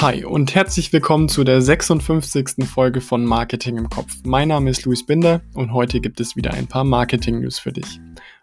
Hi 0.00 0.24
und 0.24 0.54
herzlich 0.54 0.92
willkommen 0.92 1.28
zu 1.28 1.42
der 1.42 1.60
56. 1.60 2.64
Folge 2.68 3.00
von 3.00 3.24
Marketing 3.24 3.78
im 3.78 3.90
Kopf. 3.90 4.14
Mein 4.22 4.46
Name 4.46 4.70
ist 4.70 4.84
Luis 4.84 5.04
Binder 5.04 5.40
und 5.54 5.72
heute 5.72 6.00
gibt 6.00 6.20
es 6.20 6.36
wieder 6.36 6.54
ein 6.54 6.68
paar 6.68 6.84
Marketing-News 6.84 7.58
für 7.58 7.72
dich. 7.72 7.98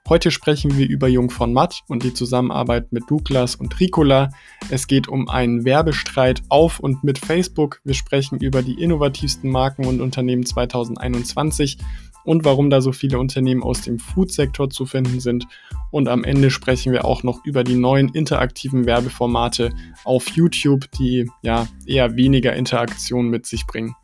Heute 0.10 0.31
sprechen 0.31 0.78
wir 0.78 0.88
über 0.90 1.08
Jung 1.08 1.29
von 1.29 1.54
Matt 1.54 1.81
und 1.88 2.04
die 2.04 2.13
Zusammenarbeit 2.13 2.92
mit 2.92 3.10
Douglas 3.10 3.56
und 3.56 3.79
Ricola. 3.79 4.31
Es 4.70 4.86
geht 4.86 5.08
um 5.08 5.29
einen 5.29 5.63
Werbestreit 5.63 6.44
auf 6.49 6.81
und 6.81 7.06
mit 7.06 7.20
Facebook. 7.20 7.79
Wir 7.85 7.96
sprechen 7.96 8.42
über 8.42 8.62
die 8.62 8.79
innovativsten 8.79 9.49
Marken 9.49 9.85
und 9.85 10.01
Unternehmen 10.01 10.46
2021 10.46 11.78
und 12.26 12.44
warum 12.44 12.69
da 12.69 12.81
so 12.81 12.92
viele 12.92 13.19
Unternehmen 13.19 13.63
aus 13.63 13.81
dem 13.81 13.99
Food-Sektor 13.99 14.69
zu 14.69 14.85
finden 14.85 15.19
sind. 15.19 15.47
Und 15.92 16.09
am 16.09 16.23
Ende 16.23 16.52
sprechen 16.52 16.91
wir 16.91 17.05
auch 17.05 17.23
noch 17.23 17.45
über 17.45 17.63
die 17.63 17.75
neuen 17.75 18.09
interaktiven 18.09 18.85
Werbeformate 18.85 19.73
auf 20.03 20.27
YouTube, 20.30 20.91
die 20.91 21.30
ja 21.41 21.67
eher 21.85 22.17
weniger 22.17 22.53
Interaktion 22.53 23.30
mit 23.30 23.45
sich 23.45 23.66
bringen. 23.66 23.95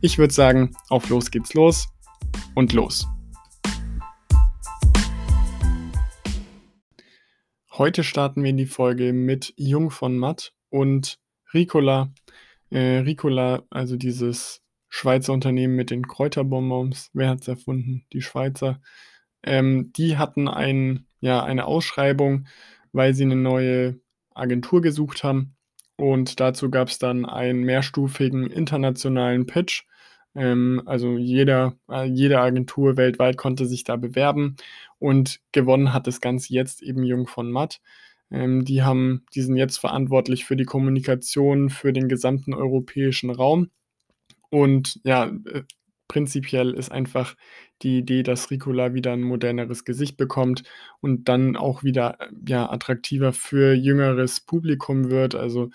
Ich 0.00 0.18
würde 0.18 0.32
sagen, 0.32 0.76
auf 0.88 1.08
los 1.08 1.30
geht's 1.30 1.54
los 1.54 1.88
und 2.54 2.72
los. 2.72 3.08
Heute 7.72 8.04
starten 8.04 8.42
wir 8.42 8.50
in 8.50 8.58
die 8.58 8.66
Folge 8.66 9.14
mit 9.14 9.54
Jung 9.56 9.90
von 9.90 10.18
Matt 10.18 10.52
und 10.68 11.18
Ricola. 11.54 12.12
Äh, 12.70 12.98
Ricola, 12.98 13.62
also 13.70 13.96
dieses 13.96 14.60
Schweizer 14.90 15.32
Unternehmen 15.32 15.76
mit 15.76 15.90
den 15.90 16.06
Kräuterbonbons. 16.06 17.10
Wer 17.14 17.30
hat 17.30 17.42
es 17.42 17.48
erfunden? 17.48 18.04
Die 18.12 18.20
Schweizer. 18.20 18.80
Ähm, 19.42 19.92
die 19.96 20.18
hatten 20.18 20.48
ein, 20.48 21.06
ja, 21.20 21.42
eine 21.42 21.64
Ausschreibung, 21.64 22.46
weil 22.92 23.14
sie 23.14 23.22
eine 23.22 23.36
neue 23.36 24.00
Agentur 24.34 24.82
gesucht 24.82 25.24
haben. 25.24 25.56
Und 25.96 26.40
dazu 26.40 26.70
gab 26.70 26.88
es 26.88 26.98
dann 26.98 27.24
einen 27.24 27.62
mehrstufigen 27.62 28.50
internationalen 28.50 29.46
Pitch. 29.46 29.84
Ähm, 30.34 30.82
also 30.86 31.16
jeder, 31.16 31.76
äh, 31.88 32.04
jede 32.04 32.40
Agentur 32.40 32.96
weltweit 32.96 33.36
konnte 33.36 33.66
sich 33.66 33.84
da 33.84 33.96
bewerben 33.96 34.56
und 34.98 35.40
gewonnen 35.52 35.92
hat 35.92 36.06
das 36.06 36.20
Ganze 36.20 36.52
jetzt 36.52 36.82
eben 36.82 37.04
Jung 37.04 37.26
von 37.26 37.50
Matt. 37.50 37.80
Ähm, 38.30 38.64
die 38.64 38.82
haben, 38.82 39.24
die 39.34 39.42
sind 39.42 39.56
jetzt 39.56 39.78
verantwortlich 39.78 40.44
für 40.44 40.56
die 40.56 40.64
Kommunikation 40.64 41.70
für 41.70 41.92
den 41.92 42.08
gesamten 42.08 42.54
europäischen 42.54 43.30
Raum 43.30 43.70
und 44.50 45.00
ja, 45.04 45.26
äh, 45.46 45.62
prinzipiell 46.08 46.72
ist 46.74 46.90
einfach 46.92 47.36
die 47.82 47.98
Idee, 47.98 48.22
dass 48.22 48.50
Ricola 48.50 48.94
wieder 48.94 49.12
ein 49.12 49.22
moderneres 49.22 49.84
Gesicht 49.84 50.16
bekommt 50.16 50.64
und 51.00 51.28
dann 51.28 51.56
auch 51.56 51.82
wieder, 51.84 52.18
ja, 52.46 52.70
attraktiver 52.70 53.32
für 53.32 53.74
jüngeres 53.74 54.40
Publikum 54.40 55.10
wird. 55.10 55.34
Also, 55.34 55.70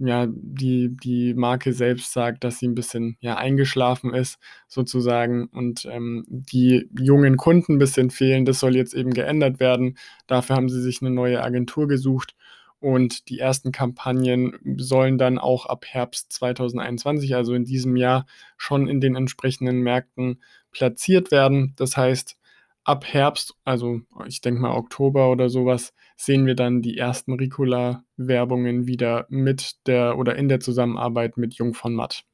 ja, 0.00 0.26
die 0.30 0.90
die 1.02 1.34
Marke 1.34 1.72
selbst 1.72 2.12
sagt, 2.12 2.44
dass 2.44 2.58
sie 2.60 2.68
ein 2.68 2.74
bisschen, 2.74 3.16
ja, 3.20 3.36
eingeschlafen 3.36 4.14
ist 4.14 4.38
sozusagen 4.68 5.48
und, 5.48 5.86
ähm, 5.90 6.24
die 6.28 6.88
jungen 6.98 7.36
Kunden 7.36 7.74
ein 7.74 7.78
bisschen 7.78 8.10
fehlen. 8.10 8.44
Das 8.44 8.60
soll 8.60 8.76
jetzt 8.76 8.94
eben 8.94 9.12
geändert 9.12 9.58
werden. 9.60 9.98
Dafür 10.28 10.56
haben 10.56 10.68
sie 10.68 10.80
sich 10.82 11.02
eine 11.02 11.10
neue 11.10 11.42
Agentur 11.42 11.88
gesucht 11.88 12.34
und 12.80 13.28
die 13.28 13.38
ersten 13.38 13.72
Kampagnen 13.72 14.58
sollen 14.76 15.18
dann 15.18 15.38
auch 15.38 15.66
ab 15.66 15.84
Herbst 15.86 16.32
2021, 16.32 17.34
also 17.34 17.54
in 17.54 17.64
diesem 17.64 17.96
Jahr, 17.96 18.26
schon 18.56 18.86
in 18.88 19.00
den 19.00 19.16
entsprechenden 19.16 19.80
Märkten 19.80 20.42
platziert 20.70 21.30
werden. 21.30 21.74
Das 21.76 21.96
heißt, 21.96 22.36
ab 22.84 23.04
Herbst, 23.04 23.54
also 23.64 24.00
ich 24.26 24.40
denke 24.40 24.60
mal 24.60 24.76
Oktober 24.76 25.30
oder 25.30 25.48
sowas, 25.48 25.92
sehen 26.16 26.46
wir 26.46 26.54
dann 26.54 26.80
die 26.80 26.96
ersten 26.96 27.34
Ricola-Werbungen 27.34 28.86
wieder 28.86 29.26
mit 29.28 29.86
der 29.86 30.16
oder 30.16 30.36
in 30.36 30.48
der 30.48 30.60
Zusammenarbeit 30.60 31.36
mit 31.36 31.54
Jung 31.54 31.74
von 31.74 31.94
Matt. 31.94 32.24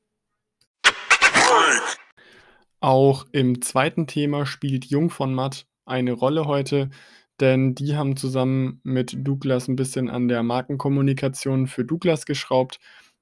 Auch 2.81 3.25
im 3.33 3.63
zweiten 3.63 4.07
Thema 4.07 4.45
spielt 4.45 4.85
Jung 4.85 5.09
von 5.09 5.35
Matt 5.35 5.67
eine 5.87 6.13
Rolle 6.13 6.47
heute 6.47 6.91
denn 7.41 7.75
die 7.75 7.97
haben 7.97 8.17
zusammen 8.17 8.81
mit 8.84 9.17
Douglas 9.27 9.69
ein 9.69 9.77
bisschen 9.77 10.09
an 10.09 10.28
der 10.28 10.43
Markenkommunikation 10.43 11.67
für 11.67 11.84
Douglas 11.84 12.27
geschraubt. 12.27 12.78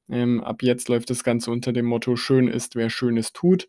Ähm, 0.09 0.43
ab 0.43 0.63
jetzt 0.63 0.89
läuft 0.89 1.11
das 1.11 1.25
Ganze 1.25 1.51
unter 1.51 1.73
dem 1.73 1.87
Motto 1.87 2.17
Schön 2.17 2.49
ist, 2.49 2.77
wer 2.77 2.91
Schönes 2.91 3.33
tut. 3.33 3.69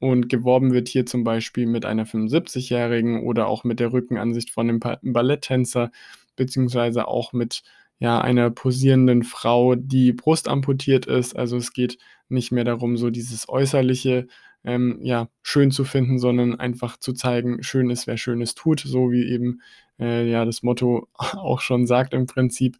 Und 0.00 0.28
geworben 0.28 0.72
wird 0.72 0.88
hier 0.88 1.06
zum 1.06 1.24
Beispiel 1.24 1.66
mit 1.66 1.84
einer 1.84 2.06
75-Jährigen 2.06 3.24
oder 3.24 3.48
auch 3.48 3.64
mit 3.64 3.80
der 3.80 3.92
Rückenansicht 3.92 4.50
von 4.50 4.68
einem 4.68 4.80
Balletttänzer, 5.02 5.90
beziehungsweise 6.36 7.08
auch 7.08 7.32
mit 7.32 7.62
ja, 7.98 8.20
einer 8.20 8.50
posierenden 8.50 9.24
Frau, 9.24 9.74
die 9.74 10.12
brustamputiert 10.12 11.06
ist. 11.06 11.36
Also 11.36 11.56
es 11.56 11.72
geht 11.72 11.98
nicht 12.28 12.52
mehr 12.52 12.64
darum, 12.64 12.96
so 12.96 13.10
dieses 13.10 13.48
äußerliche 13.48 14.28
ähm, 14.64 14.98
ja, 15.02 15.28
schön 15.42 15.70
zu 15.70 15.84
finden, 15.84 16.18
sondern 16.18 16.58
einfach 16.58 16.96
zu 16.98 17.12
zeigen, 17.12 17.62
schön 17.62 17.90
ist, 17.90 18.06
wer 18.06 18.16
Schönes 18.16 18.54
tut, 18.54 18.80
so 18.80 19.10
wie 19.10 19.24
eben 19.24 19.62
äh, 19.98 20.28
ja 20.28 20.44
das 20.44 20.62
Motto 20.62 21.08
auch 21.14 21.60
schon 21.60 21.86
sagt 21.86 22.14
im 22.14 22.26
Prinzip. 22.26 22.78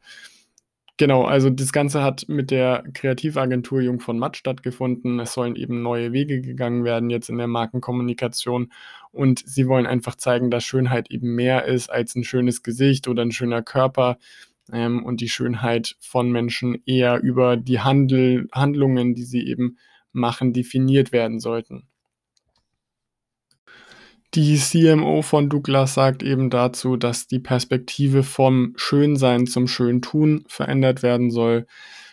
Genau, 1.00 1.22
also 1.24 1.48
das 1.48 1.72
Ganze 1.72 2.02
hat 2.02 2.24
mit 2.28 2.50
der 2.50 2.82
Kreativagentur 2.92 3.80
Jung 3.80 4.00
von 4.00 4.18
Matt 4.18 4.36
stattgefunden. 4.36 5.20
Es 5.20 5.32
sollen 5.32 5.54
eben 5.54 5.80
neue 5.80 6.12
Wege 6.12 6.40
gegangen 6.40 6.82
werden 6.82 7.08
jetzt 7.08 7.30
in 7.30 7.38
der 7.38 7.46
Markenkommunikation 7.46 8.72
und 9.12 9.40
sie 9.46 9.68
wollen 9.68 9.86
einfach 9.86 10.16
zeigen, 10.16 10.50
dass 10.50 10.64
Schönheit 10.64 11.08
eben 11.12 11.36
mehr 11.36 11.66
ist 11.66 11.88
als 11.88 12.16
ein 12.16 12.24
schönes 12.24 12.64
Gesicht 12.64 13.06
oder 13.06 13.22
ein 13.22 13.30
schöner 13.30 13.62
Körper 13.62 14.18
ähm, 14.72 15.04
und 15.04 15.20
die 15.20 15.28
Schönheit 15.28 15.94
von 16.00 16.32
Menschen 16.32 16.82
eher 16.84 17.20
über 17.20 17.56
die 17.56 17.78
Handel, 17.78 18.48
Handlungen, 18.52 19.14
die 19.14 19.24
sie 19.24 19.46
eben 19.46 19.78
machen, 20.18 20.52
definiert 20.52 21.12
werden 21.12 21.40
sollten. 21.40 21.88
Die 24.34 24.56
CMO 24.56 25.22
von 25.22 25.48
Douglas 25.48 25.94
sagt 25.94 26.22
eben 26.22 26.50
dazu, 26.50 26.98
dass 26.98 27.28
die 27.28 27.38
Perspektive 27.38 28.22
vom 28.22 28.74
Schönsein 28.76 29.46
zum 29.46 29.66
Schöntun 29.66 30.44
verändert 30.46 31.02
werden 31.02 31.30
soll. 31.30 31.66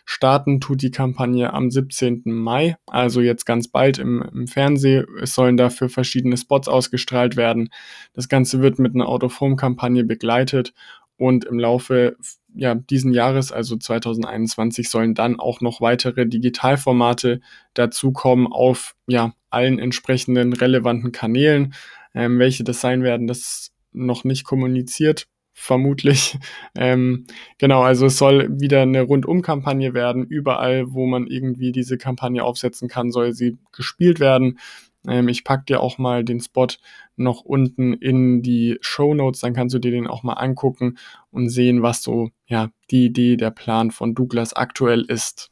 Starten 0.05 0.61
tut 0.61 0.81
die 0.81 0.91
Kampagne 0.91 1.51
am 1.51 1.69
17. 1.69 2.21
Mai, 2.25 2.77
also 2.85 3.19
jetzt 3.19 3.45
ganz 3.45 3.67
bald 3.67 3.97
im, 3.97 4.21
im 4.21 4.47
Fernsehen. 4.47 5.05
Es 5.21 5.35
sollen 5.35 5.57
dafür 5.57 5.89
verschiedene 5.89 6.37
Spots 6.37 6.69
ausgestrahlt 6.69 7.35
werden. 7.35 7.69
Das 8.13 8.29
Ganze 8.29 8.61
wird 8.61 8.79
mit 8.79 8.93
einer 8.93 9.09
Out-of-Home-Kampagne 9.09 10.05
begleitet 10.05 10.73
und 11.17 11.43
im 11.43 11.59
Laufe 11.59 12.15
ja, 12.55 12.75
diesen 12.75 13.13
Jahres, 13.13 13.51
also 13.51 13.75
2021, 13.75 14.89
sollen 14.89 15.13
dann 15.13 15.39
auch 15.39 15.61
noch 15.61 15.81
weitere 15.81 16.25
Digitalformate 16.25 17.41
dazukommen 17.73 18.47
auf 18.47 18.95
ja, 19.07 19.33
allen 19.49 19.79
entsprechenden 19.79 20.53
relevanten 20.53 21.11
Kanälen. 21.11 21.73
Ähm, 22.13 22.39
welche 22.39 22.63
das 22.63 22.81
sein 22.81 23.03
werden, 23.03 23.27
das 23.27 23.71
noch 23.91 24.23
nicht 24.23 24.45
kommuniziert, 24.45 25.27
vermutlich. 25.53 26.37
Ähm, 26.77 27.25
genau, 27.57 27.83
also 27.83 28.07
es 28.07 28.17
soll 28.17 28.49
wieder 28.59 28.81
eine 28.81 29.01
Rundum-Kampagne 29.01 29.93
werden. 29.93 30.25
Überall, 30.25 30.91
wo 30.91 31.05
man 31.05 31.25
irgendwie 31.25 31.71
diese 31.71 31.97
Kampagne 31.97 32.43
aufsetzen 32.43 32.89
kann, 32.89 33.11
soll 33.11 33.31
sie 33.31 33.57
gespielt 33.71 34.19
werden. 34.19 34.59
Ähm, 35.07 35.27
ich 35.27 35.43
pack 35.43 35.65
dir 35.65 35.81
auch 35.81 35.97
mal 35.97 36.23
den 36.23 36.39
Spot 36.39 36.67
noch 37.15 37.41
unten 37.41 37.93
in 37.93 38.41
die 38.41 38.77
Show 38.81 39.13
Notes, 39.13 39.41
dann 39.41 39.53
kannst 39.53 39.73
du 39.75 39.79
dir 39.79 39.91
den 39.91 40.07
auch 40.07 40.23
mal 40.23 40.33
angucken 40.33 40.97
und 41.31 41.49
sehen, 41.49 41.81
was 41.81 42.03
so 42.03 42.29
ja 42.47 42.69
die 42.91 43.05
Idee, 43.05 43.37
der 43.37 43.51
Plan 43.51 43.91
von 43.91 44.15
Douglas 44.15 44.53
aktuell 44.53 45.01
ist. 45.01 45.51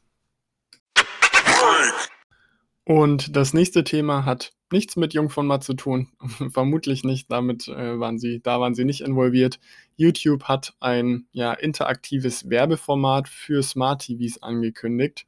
Und 2.85 3.35
das 3.35 3.53
nächste 3.53 3.85
Thema 3.85 4.25
hat 4.25 4.51
nichts 4.71 4.97
mit 4.97 5.13
Jung 5.13 5.29
von 5.29 5.47
Matt 5.47 5.63
zu 5.63 5.73
tun. 5.73 6.09
Vermutlich 6.51 7.03
nicht. 7.05 7.31
Damit 7.31 7.69
äh, 7.69 7.99
waren 7.99 8.19
sie, 8.19 8.41
da 8.41 8.59
waren 8.59 8.75
sie 8.75 8.83
nicht 8.83 9.01
involviert. 9.01 9.59
YouTube 9.95 10.43
hat 10.45 10.73
ein 10.81 11.27
ja, 11.31 11.53
interaktives 11.53 12.49
Werbeformat 12.49 13.29
für 13.29 13.63
Smart 13.63 14.01
TVs 14.01 14.41
angekündigt. 14.41 15.25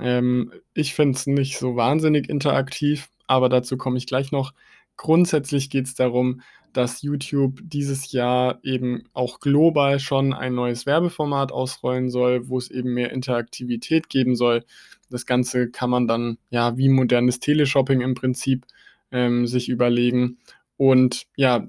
Ähm, 0.00 0.52
ich 0.74 0.94
finde 0.94 1.16
es 1.16 1.26
nicht 1.26 1.58
so 1.58 1.76
wahnsinnig 1.76 2.28
interaktiv, 2.28 3.10
aber 3.28 3.48
dazu 3.48 3.76
komme 3.76 3.98
ich 3.98 4.06
gleich 4.06 4.32
noch. 4.32 4.52
Grundsätzlich 4.96 5.70
geht 5.70 5.86
es 5.86 5.94
darum, 5.94 6.40
dass 6.72 7.02
YouTube 7.02 7.60
dieses 7.62 8.12
Jahr 8.12 8.58
eben 8.62 9.04
auch 9.12 9.40
global 9.40 10.00
schon 10.00 10.32
ein 10.32 10.54
neues 10.54 10.86
Werbeformat 10.86 11.52
ausrollen 11.52 12.10
soll, 12.10 12.48
wo 12.48 12.58
es 12.58 12.70
eben 12.70 12.94
mehr 12.94 13.12
Interaktivität 13.12 14.08
geben 14.08 14.36
soll. 14.36 14.64
Das 15.08 15.24
Ganze 15.24 15.70
kann 15.70 15.90
man 15.90 16.06
dann 16.08 16.38
ja 16.50 16.76
wie 16.76 16.88
modernes 16.88 17.40
Teleshopping 17.40 18.00
im 18.00 18.14
Prinzip 18.14 18.66
ähm, 19.12 19.46
sich 19.46 19.68
überlegen. 19.68 20.38
Und 20.76 21.26
ja, 21.36 21.68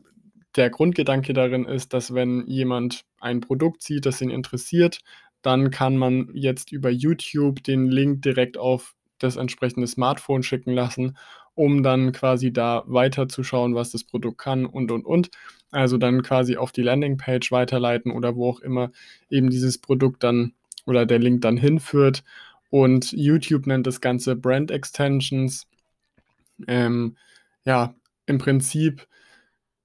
der 0.56 0.70
Grundgedanke 0.70 1.34
darin 1.34 1.66
ist, 1.66 1.94
dass 1.94 2.14
wenn 2.14 2.46
jemand 2.48 3.06
ein 3.20 3.40
Produkt 3.40 3.84
sieht, 3.84 4.06
das 4.06 4.22
ihn 4.22 4.30
interessiert, 4.30 5.00
dann 5.42 5.72
kann 5.72 5.96
man 5.96 6.30
jetzt 6.34 6.72
über 6.72 6.90
YouTube 6.90 7.64
den 7.64 7.88
Link 7.88 8.24
direkt 8.24 8.58
auf 8.58 8.96
das 9.20 9.36
entsprechende 9.36 9.88
Smartphone 9.88 10.44
schicken 10.44 10.72
lassen, 10.72 11.18
um 11.56 11.84
dann 11.84 12.12
quasi 12.12 12.51
da 12.51 12.84
weiterzuschauen, 12.88 13.75
was 13.75 13.92
das 13.92 14.04
Produkt 14.04 14.40
kann 14.40 14.66
und 14.66 14.92
und 14.92 15.06
und. 15.06 15.30
Also 15.72 15.98
dann 15.98 16.24
quasi 16.24 16.57
auf 16.57 16.72
die 16.72 16.81
Landingpage 16.81 17.51
weiterleiten 17.51 18.12
oder 18.12 18.36
wo 18.36 18.50
auch 18.50 18.60
immer 18.62 18.92
eben 19.30 19.50
dieses 19.50 19.78
Produkt 19.78 20.24
dann 20.24 20.54
oder 20.86 21.06
der 21.06 21.19
Link 21.19 21.42
dann 21.42 21.57
hinführt. 21.57 22.24
Und 22.69 23.12
YouTube 23.12 23.68
nennt 23.68 23.88
das 23.88 24.01
Ganze 24.01 24.36
Brand 24.36 24.72
Extensions. 24.72 25.68
Ähm, 26.68 27.18
ja, 27.66 27.94
im 28.25 28.38
Prinzip, 28.38 29.07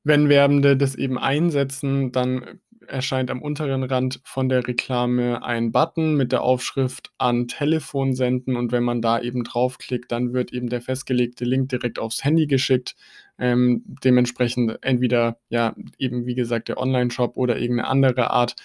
wenn 0.04 0.28
Werbende 0.28 0.76
das 0.76 0.94
eben 0.94 1.18
einsetzen, 1.18 2.12
dann 2.12 2.60
erscheint 2.88 3.30
am 3.30 3.42
unteren 3.42 3.82
Rand 3.82 4.20
von 4.24 4.48
der 4.48 4.66
Reklame 4.66 5.42
ein 5.42 5.72
Button 5.72 6.14
mit 6.14 6.32
der 6.32 6.42
Aufschrift 6.42 7.12
an 7.18 7.48
Telefon 7.48 8.14
senden 8.14 8.56
und 8.56 8.72
wenn 8.72 8.84
man 8.84 9.02
da 9.02 9.20
eben 9.20 9.44
draufklickt, 9.44 10.10
dann 10.12 10.32
wird 10.32 10.52
eben 10.52 10.68
der 10.68 10.80
festgelegte 10.80 11.44
Link 11.44 11.68
direkt 11.68 11.98
aufs 11.98 12.24
Handy 12.24 12.46
geschickt. 12.46 12.96
Ähm, 13.38 13.82
dementsprechend 14.04 14.78
entweder 14.82 15.38
ja 15.48 15.74
eben 15.98 16.26
wie 16.26 16.34
gesagt 16.34 16.68
der 16.68 16.78
Online-Shop 16.78 17.36
oder 17.36 17.58
irgendeine 17.58 17.88
andere 17.88 18.30
Art. 18.30 18.56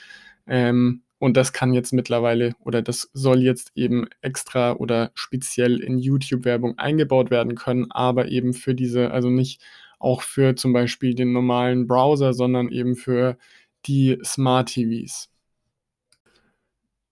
Ähm, 0.48 1.04
und 1.20 1.36
das 1.36 1.52
kann 1.52 1.74
jetzt 1.74 1.92
mittlerweile 1.92 2.54
oder 2.64 2.82
das 2.82 3.10
soll 3.14 3.42
jetzt 3.42 3.72
eben 3.76 4.08
extra 4.22 4.74
oder 4.74 5.12
speziell 5.16 5.82
in 5.82 6.00
YouTube-Werbung 6.00 6.78
eingebaut 6.78 7.30
werden 7.30 7.56
können, 7.56 7.92
aber 7.92 8.30
eben 8.30 8.54
für 8.54 8.74
diese, 8.74 9.12
also 9.12 9.30
nicht 9.30 9.62
auch 10.00 10.22
für 10.22 10.56
zum 10.56 10.74
Beispiel 10.74 11.14
den 11.14 11.34
normalen 11.34 11.88
Browser, 11.88 12.34
sondern 12.34 12.70
eben 12.70 12.96
für 12.96 13.38
die 13.86 14.18
Smart 14.24 14.70
TVs. 14.70 15.30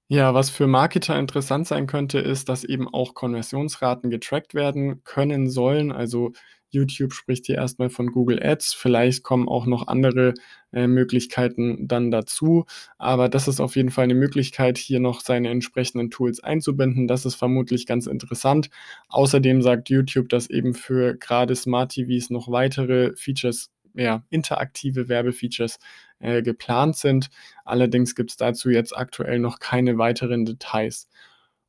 Ja, 0.10 0.34
was 0.34 0.50
für 0.50 0.68
Marketer 0.68 1.20
interessant 1.20 1.68
sein 1.68 1.86
könnte, 1.86 2.20
ist, 2.20 2.48
dass 2.48 2.64
eben 2.64 2.88
auch 2.88 3.14
Konversionsraten 3.14 4.10
getrackt 4.10 4.54
werden 4.54 5.04
können 5.04 5.50
sollen. 5.50 5.92
Also 5.92 6.32
YouTube 6.70 7.14
spricht 7.14 7.46
hier 7.46 7.56
erstmal 7.56 7.90
von 7.90 8.08
Google 8.12 8.42
Ads. 8.42 8.74
Vielleicht 8.74 9.24
kommen 9.24 9.50
auch 9.50 9.66
noch 9.66 9.88
andere 9.88 10.34
äh, 10.72 10.88
Möglichkeiten 10.88 11.90
dann 11.90 12.10
dazu. 12.10 12.66
Aber 12.98 13.28
das 13.28 13.50
ist 13.50 13.60
auf 13.60 13.76
jeden 13.76 13.92
Fall 13.92 14.06
eine 14.06 14.16
Möglichkeit, 14.16 14.78
hier 14.78 15.02
noch 15.02 15.20
seine 15.22 15.50
entsprechenden 15.50 16.10
Tools 16.10 16.42
einzubinden. 16.42 17.08
Das 17.08 17.26
ist 17.26 17.36
vermutlich 17.36 17.86
ganz 17.86 18.08
interessant. 18.08 18.70
Außerdem 19.10 19.62
sagt 19.62 19.90
YouTube, 19.90 20.30
dass 20.30 20.50
eben 20.50 20.74
für 20.74 21.16
gerade 21.18 21.56
Smart 21.56 21.92
TVs 21.92 22.30
noch 22.30 22.50
weitere 22.50 23.14
Features 23.16 23.72
ja, 23.94 24.24
interaktive 24.30 25.10
Werbefeatures 25.10 25.80
äh, 26.20 26.42
geplant 26.42 26.96
sind. 26.96 27.30
Allerdings 27.66 28.16
gibt 28.16 28.32
es 28.32 28.38
dazu 28.38 28.70
jetzt 28.70 28.96
aktuell 28.96 29.40
noch 29.40 29.60
keine 29.60 29.98
weiteren 29.98 30.46
Details. 30.46 31.08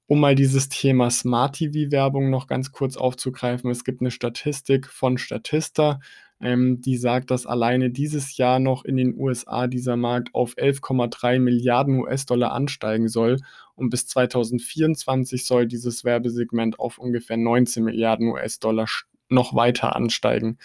Um 0.06 0.20
mal 0.20 0.34
dieses 0.34 0.70
Thema 0.70 1.10
Smart 1.10 1.56
TV-Werbung 1.56 2.30
noch 2.30 2.46
ganz 2.46 2.72
kurz 2.72 2.96
aufzugreifen, 2.96 3.70
es 3.70 3.84
gibt 3.84 4.00
eine 4.00 4.10
Statistik 4.10 4.86
von 4.86 5.18
Statista, 5.18 6.00
ähm, 6.40 6.80
die 6.80 6.96
sagt, 6.96 7.30
dass 7.30 7.46
alleine 7.46 7.90
dieses 7.90 8.36
Jahr 8.38 8.58
noch 8.58 8.84
in 8.84 8.96
den 8.96 9.14
USA 9.18 9.66
dieser 9.66 9.96
Markt 9.96 10.34
auf 10.34 10.56
11,3 10.56 11.40
Milliarden 11.40 11.98
US-Dollar 12.00 12.52
ansteigen 12.52 13.08
soll 13.08 13.38
und 13.74 13.90
bis 13.90 14.06
2024 14.06 15.44
soll 15.44 15.66
dieses 15.66 16.04
Werbesegment 16.04 16.78
auf 16.78 16.98
ungefähr 16.98 17.36
19 17.36 17.84
Milliarden 17.84 18.28
US-Dollar 18.28 18.86
noch 19.28 19.54
weiter 19.54 19.94
ansteigen. 19.94 20.58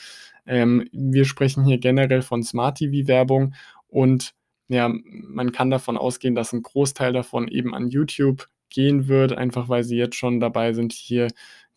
Ähm, 0.45 0.88
wir 0.91 1.25
sprechen 1.25 1.65
hier 1.65 1.77
generell 1.80 2.21
von 2.21 2.44
Smart 2.44 2.77
TV-Werbung 2.77 3.53
und 3.94 4.34
ja, 4.69 4.92
man 5.06 5.51
kann 5.51 5.69
davon 5.69 5.98
ausgehen, 5.98 6.34
dass 6.34 6.51
ein 6.51 6.63
Großteil 6.63 7.13
davon 7.13 7.48
eben 7.48 7.75
an 7.75 7.90
YouTube 7.90 8.48
gehen 8.69 9.07
wird, 9.07 9.34
einfach 9.34 9.69
weil 9.69 9.84
sie 9.84 9.98
jetzt 9.98 10.16
schon 10.16 10.40
dabei 10.40 10.74
sind, 10.74 10.94
hier 10.94 11.28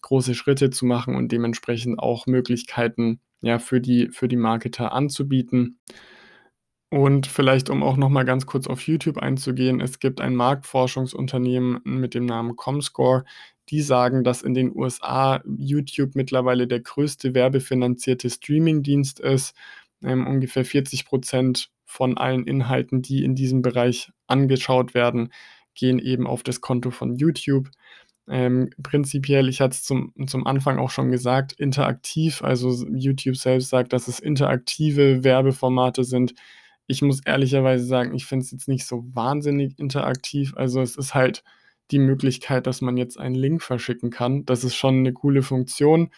große 0.00 0.34
Schritte 0.34 0.70
zu 0.70 0.86
machen 0.86 1.14
und 1.14 1.30
dementsprechend 1.30 1.98
auch 1.98 2.26
Möglichkeiten 2.26 3.20
ja, 3.42 3.58
für, 3.58 3.80
die, 3.82 4.08
für 4.08 4.28
die 4.28 4.36
Marketer 4.36 4.92
anzubieten. 4.92 5.78
Und 6.90 7.26
vielleicht, 7.26 7.68
um 7.68 7.82
auch 7.82 7.98
noch 7.98 8.08
mal 8.08 8.24
ganz 8.24 8.46
kurz 8.46 8.66
auf 8.66 8.86
YouTube 8.86 9.18
einzugehen, 9.18 9.80
es 9.82 9.98
gibt 9.98 10.22
ein 10.22 10.34
Marktforschungsunternehmen 10.34 11.80
mit 11.84 12.14
dem 12.14 12.24
Namen 12.24 12.56
Comscore, 12.56 13.24
die 13.68 13.82
sagen, 13.82 14.24
dass 14.24 14.40
in 14.40 14.54
den 14.54 14.74
USA 14.74 15.42
YouTube 15.44 16.14
mittlerweile 16.14 16.66
der 16.66 16.80
größte 16.80 17.34
werbefinanzierte 17.34 18.30
Streamingdienst 18.30 19.20
ist. 19.20 19.54
Ähm, 20.02 20.26
ungefähr 20.26 20.64
40 20.64 21.04
Prozent 21.04 21.70
von 21.86 22.18
allen 22.18 22.46
Inhalten, 22.46 23.00
die 23.00 23.24
in 23.24 23.34
diesem 23.34 23.62
Bereich 23.62 24.12
angeschaut 24.26 24.92
werden, 24.92 25.32
gehen 25.74 25.98
eben 25.98 26.26
auf 26.26 26.42
das 26.42 26.60
Konto 26.60 26.90
von 26.90 27.16
YouTube. 27.16 27.70
Ähm, 28.28 28.70
prinzipiell, 28.82 29.48
ich 29.48 29.60
hatte 29.60 29.74
es 29.74 29.84
zum, 29.84 30.12
zum 30.26 30.46
Anfang 30.46 30.78
auch 30.78 30.90
schon 30.90 31.10
gesagt, 31.10 31.52
interaktiv. 31.52 32.42
Also 32.42 32.86
YouTube 32.92 33.36
selbst 33.36 33.70
sagt, 33.70 33.92
dass 33.92 34.08
es 34.08 34.18
interaktive 34.18 35.22
Werbeformate 35.22 36.02
sind. 36.02 36.34
Ich 36.88 37.02
muss 37.02 37.20
ehrlicherweise 37.24 37.84
sagen, 37.84 38.14
ich 38.14 38.26
finde 38.26 38.44
es 38.44 38.50
jetzt 38.50 38.68
nicht 38.68 38.84
so 38.84 39.04
wahnsinnig 39.12 39.78
interaktiv. 39.78 40.54
Also 40.56 40.80
es 40.80 40.96
ist 40.96 41.14
halt 41.14 41.44
die 41.92 42.00
Möglichkeit, 42.00 42.66
dass 42.66 42.80
man 42.80 42.96
jetzt 42.96 43.18
einen 43.18 43.36
Link 43.36 43.62
verschicken 43.62 44.10
kann. 44.10 44.44
Das 44.44 44.64
ist 44.64 44.74
schon 44.74 44.98
eine 44.98 45.12
coole 45.12 45.42
Funktion. 45.42 46.10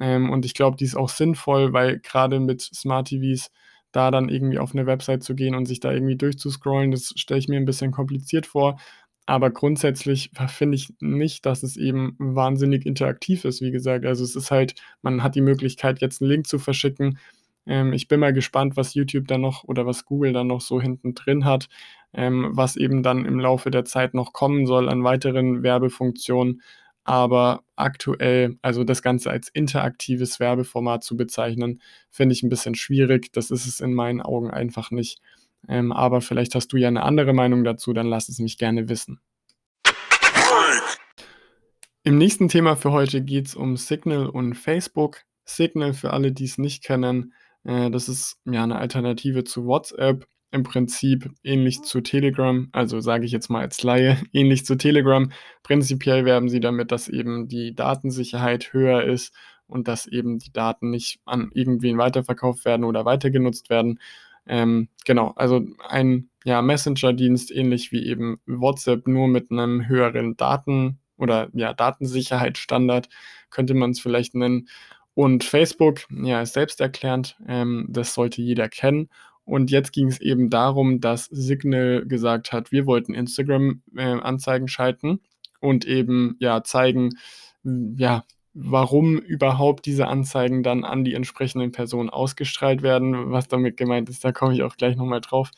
Ähm, 0.00 0.30
und 0.30 0.46
ich 0.46 0.54
glaube, 0.54 0.76
die 0.78 0.84
ist 0.84 0.96
auch 0.96 1.10
sinnvoll, 1.10 1.72
weil 1.74 1.98
gerade 1.98 2.40
mit 2.40 2.62
Smart 2.62 3.08
TVs 3.08 3.50
da 3.92 4.10
dann 4.10 4.28
irgendwie 4.28 4.58
auf 4.58 4.74
eine 4.74 4.86
Website 4.86 5.22
zu 5.22 5.34
gehen 5.34 5.54
und 5.54 5.66
sich 5.66 5.80
da 5.80 5.92
irgendwie 5.92 6.16
durchzuscrollen, 6.16 6.90
das 6.90 7.12
stelle 7.16 7.38
ich 7.40 7.48
mir 7.48 7.56
ein 7.56 7.64
bisschen 7.64 7.90
kompliziert 7.92 8.46
vor. 8.46 8.78
Aber 9.26 9.50
grundsätzlich 9.50 10.30
finde 10.48 10.76
ich 10.76 10.92
nicht, 11.00 11.46
dass 11.46 11.62
es 11.62 11.76
eben 11.76 12.16
wahnsinnig 12.18 12.86
interaktiv 12.86 13.44
ist, 13.44 13.60
wie 13.60 13.70
gesagt. 13.70 14.04
Also 14.06 14.24
es 14.24 14.34
ist 14.34 14.50
halt, 14.50 14.74
man 15.02 15.22
hat 15.22 15.34
die 15.34 15.40
Möglichkeit, 15.40 16.00
jetzt 16.00 16.20
einen 16.20 16.30
Link 16.30 16.46
zu 16.48 16.58
verschicken. 16.58 17.18
Ähm, 17.66 17.92
ich 17.92 18.08
bin 18.08 18.20
mal 18.20 18.32
gespannt, 18.32 18.76
was 18.76 18.94
YouTube 18.94 19.28
dann 19.28 19.42
noch 19.42 19.64
oder 19.64 19.86
was 19.86 20.04
Google 20.04 20.32
dann 20.32 20.48
noch 20.48 20.60
so 20.60 20.80
hinten 20.80 21.14
drin 21.14 21.44
hat 21.44 21.68
ähm, 22.12 22.50
was 22.52 22.76
eben 22.76 23.02
dann 23.02 23.24
im 23.24 23.38
Laufe 23.38 23.70
der 23.70 23.84
Zeit 23.84 24.14
noch 24.14 24.32
kommen 24.32 24.66
soll 24.66 24.88
an 24.88 25.04
weiteren 25.04 25.62
Werbefunktionen. 25.62 26.62
Aber 27.04 27.64
aktuell, 27.76 28.58
also 28.62 28.84
das 28.84 29.02
Ganze 29.02 29.30
als 29.30 29.48
interaktives 29.48 30.38
Werbeformat 30.38 31.02
zu 31.02 31.16
bezeichnen, 31.16 31.80
finde 32.10 32.34
ich 32.34 32.42
ein 32.42 32.50
bisschen 32.50 32.74
schwierig. 32.74 33.32
Das 33.32 33.50
ist 33.50 33.66
es 33.66 33.80
in 33.80 33.94
meinen 33.94 34.20
Augen 34.20 34.50
einfach 34.50 34.90
nicht. 34.90 35.20
Ähm, 35.68 35.92
aber 35.92 36.20
vielleicht 36.20 36.54
hast 36.54 36.68
du 36.68 36.76
ja 36.76 36.88
eine 36.88 37.02
andere 37.02 37.32
Meinung 37.32 37.64
dazu, 37.64 37.92
dann 37.92 38.06
lass 38.06 38.28
es 38.28 38.38
mich 38.38 38.58
gerne 38.58 38.88
wissen. 38.88 39.20
Im 42.02 42.16
nächsten 42.16 42.48
Thema 42.48 42.76
für 42.76 42.92
heute 42.92 43.22
geht 43.22 43.48
es 43.48 43.54
um 43.54 43.76
Signal 43.76 44.26
und 44.26 44.54
Facebook. 44.54 45.22
Signal, 45.44 45.92
für 45.92 46.12
alle, 46.12 46.32
die 46.32 46.44
es 46.44 46.56
nicht 46.56 46.82
kennen, 46.82 47.34
äh, 47.64 47.90
das 47.90 48.08
ist 48.08 48.38
ja 48.44 48.62
eine 48.62 48.78
Alternative 48.78 49.44
zu 49.44 49.66
WhatsApp 49.66 50.26
im 50.52 50.62
Prinzip 50.62 51.30
ähnlich 51.44 51.82
zu 51.82 52.00
Telegram, 52.00 52.68
also 52.72 53.00
sage 53.00 53.24
ich 53.24 53.32
jetzt 53.32 53.50
mal 53.50 53.60
als 53.60 53.82
Laie, 53.82 54.20
ähnlich 54.32 54.64
zu 54.66 54.76
Telegram. 54.76 55.30
Prinzipiell 55.62 56.24
werben 56.24 56.48
sie 56.48 56.60
damit, 56.60 56.92
dass 56.92 57.08
eben 57.08 57.48
die 57.48 57.74
Datensicherheit 57.74 58.72
höher 58.72 59.04
ist 59.04 59.34
und 59.66 59.88
dass 59.88 60.06
eben 60.06 60.38
die 60.38 60.52
Daten 60.52 60.90
nicht 60.90 61.20
an 61.24 61.50
irgendwen 61.54 61.98
weiterverkauft 61.98 62.64
werden 62.64 62.84
oder 62.84 63.04
weitergenutzt 63.04 63.70
werden. 63.70 64.00
Ähm, 64.46 64.88
genau, 65.04 65.32
also 65.36 65.62
ein 65.88 66.28
ja, 66.44 66.62
Messenger-Dienst 66.62 67.50
ähnlich 67.50 67.92
wie 67.92 68.06
eben 68.06 68.40
WhatsApp, 68.46 69.06
nur 69.06 69.28
mit 69.28 69.50
einem 69.50 69.86
höheren 69.86 70.36
Daten- 70.36 70.98
oder 71.16 71.48
ja, 71.52 71.74
Datensicherheitsstandard 71.74 73.08
könnte 73.50 73.74
man 73.74 73.90
es 73.90 74.00
vielleicht 74.00 74.34
nennen. 74.34 74.68
Und 75.14 75.44
Facebook, 75.44 76.00
ja, 76.10 76.40
ist 76.40 76.54
selbsterklärend, 76.54 77.36
ähm, 77.46 77.86
das 77.90 78.14
sollte 78.14 78.42
jeder 78.42 78.68
kennen. 78.68 79.10
Und 79.50 79.72
jetzt 79.72 79.92
ging 79.92 80.06
es 80.06 80.20
eben 80.20 80.48
darum, 80.48 81.00
dass 81.00 81.24
Signal 81.24 82.06
gesagt 82.06 82.52
hat, 82.52 82.70
wir 82.70 82.86
wollten 82.86 83.14
Instagram-Anzeigen 83.14 84.66
äh, 84.66 84.70
schalten 84.70 85.22
und 85.60 85.84
eben 85.84 86.36
ja 86.38 86.62
zeigen, 86.62 87.10
ja, 87.64 88.22
warum 88.54 89.18
überhaupt 89.18 89.86
diese 89.86 90.06
Anzeigen 90.06 90.62
dann 90.62 90.84
an 90.84 91.02
die 91.02 91.14
entsprechenden 91.14 91.72
Personen 91.72 92.10
ausgestrahlt 92.10 92.82
werden. 92.82 93.32
Was 93.32 93.48
damit 93.48 93.76
gemeint 93.76 94.08
ist, 94.08 94.24
da 94.24 94.30
komme 94.30 94.54
ich 94.54 94.62
auch 94.62 94.76
gleich 94.76 94.94
nochmal 94.94 95.20
drauf. 95.20 95.50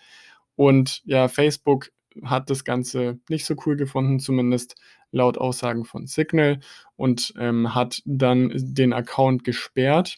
Und 0.56 1.02
ja, 1.04 1.28
Facebook 1.28 1.90
hat 2.24 2.48
das 2.48 2.64
Ganze 2.64 3.20
nicht 3.28 3.44
so 3.44 3.56
cool 3.66 3.76
gefunden, 3.76 4.20
zumindest 4.20 4.74
laut 5.10 5.36
Aussagen 5.36 5.84
von 5.84 6.06
Signal, 6.06 6.60
und 6.96 7.34
ähm, 7.38 7.74
hat 7.74 8.00
dann 8.06 8.50
den 8.54 8.94
Account 8.94 9.44
gesperrt 9.44 10.16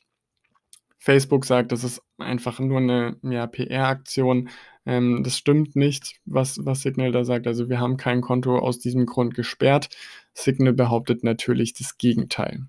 Facebook 1.04 1.44
sagt, 1.44 1.70
das 1.70 1.84
ist 1.84 2.02
einfach 2.16 2.60
nur 2.60 2.78
eine 2.78 3.18
ja, 3.22 3.46
PR-Aktion. 3.46 4.48
Ähm, 4.86 5.22
das 5.22 5.36
stimmt 5.36 5.76
nicht, 5.76 6.14
was, 6.24 6.64
was 6.64 6.80
Signal 6.80 7.12
da 7.12 7.24
sagt. 7.24 7.46
Also 7.46 7.68
wir 7.68 7.78
haben 7.78 7.98
kein 7.98 8.22
Konto 8.22 8.58
aus 8.58 8.78
diesem 8.78 9.04
Grund 9.04 9.34
gesperrt. 9.34 9.90
Signal 10.32 10.72
behauptet 10.72 11.22
natürlich 11.22 11.74
das 11.74 11.98
Gegenteil. 11.98 12.68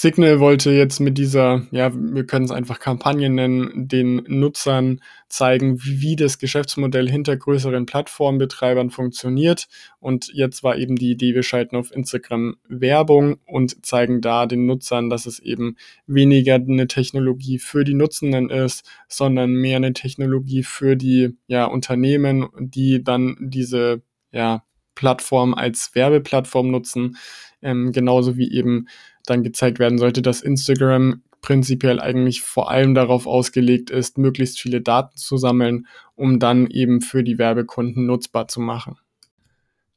Signal 0.00 0.38
wollte 0.38 0.70
jetzt 0.70 1.00
mit 1.00 1.18
dieser, 1.18 1.66
ja, 1.72 1.90
wir 1.92 2.24
können 2.24 2.44
es 2.44 2.52
einfach 2.52 2.78
Kampagne 2.78 3.28
nennen, 3.30 3.88
den 3.88 4.22
Nutzern 4.28 5.00
zeigen, 5.28 5.82
wie 5.82 6.14
das 6.14 6.38
Geschäftsmodell 6.38 7.10
hinter 7.10 7.36
größeren 7.36 7.84
Plattformbetreibern 7.84 8.90
funktioniert. 8.90 9.66
Und 9.98 10.30
jetzt 10.32 10.62
war 10.62 10.76
eben 10.76 10.94
die 10.94 11.10
Idee, 11.10 11.34
wir 11.34 11.42
schalten 11.42 11.74
auf 11.74 11.90
Instagram 11.90 12.58
Werbung 12.68 13.40
und 13.44 13.84
zeigen 13.84 14.20
da 14.20 14.46
den 14.46 14.66
Nutzern, 14.66 15.10
dass 15.10 15.26
es 15.26 15.40
eben 15.40 15.76
weniger 16.06 16.54
eine 16.54 16.86
Technologie 16.86 17.58
für 17.58 17.82
die 17.82 17.94
Nutzenden 17.94 18.50
ist, 18.50 18.88
sondern 19.08 19.50
mehr 19.50 19.78
eine 19.78 19.94
Technologie 19.94 20.62
für 20.62 20.94
die 20.94 21.36
ja, 21.48 21.64
Unternehmen, 21.64 22.46
die 22.60 23.02
dann 23.02 23.36
diese 23.40 24.02
ja, 24.30 24.62
Plattform 24.94 25.54
als 25.54 25.90
Werbeplattform 25.94 26.70
nutzen, 26.70 27.16
ähm, 27.62 27.90
genauso 27.90 28.36
wie 28.36 28.52
eben 28.52 28.86
dann 29.30 29.42
gezeigt 29.42 29.78
werden 29.78 29.98
sollte, 29.98 30.22
dass 30.22 30.40
Instagram 30.40 31.22
prinzipiell 31.40 32.00
eigentlich 32.00 32.42
vor 32.42 32.70
allem 32.70 32.94
darauf 32.94 33.26
ausgelegt 33.26 33.90
ist, 33.90 34.18
möglichst 34.18 34.60
viele 34.60 34.80
Daten 34.80 35.16
zu 35.16 35.36
sammeln, 35.36 35.86
um 36.14 36.38
dann 36.38 36.66
eben 36.66 37.00
für 37.00 37.22
die 37.22 37.38
Werbekunden 37.38 38.06
nutzbar 38.06 38.48
zu 38.48 38.60
machen. 38.60 38.96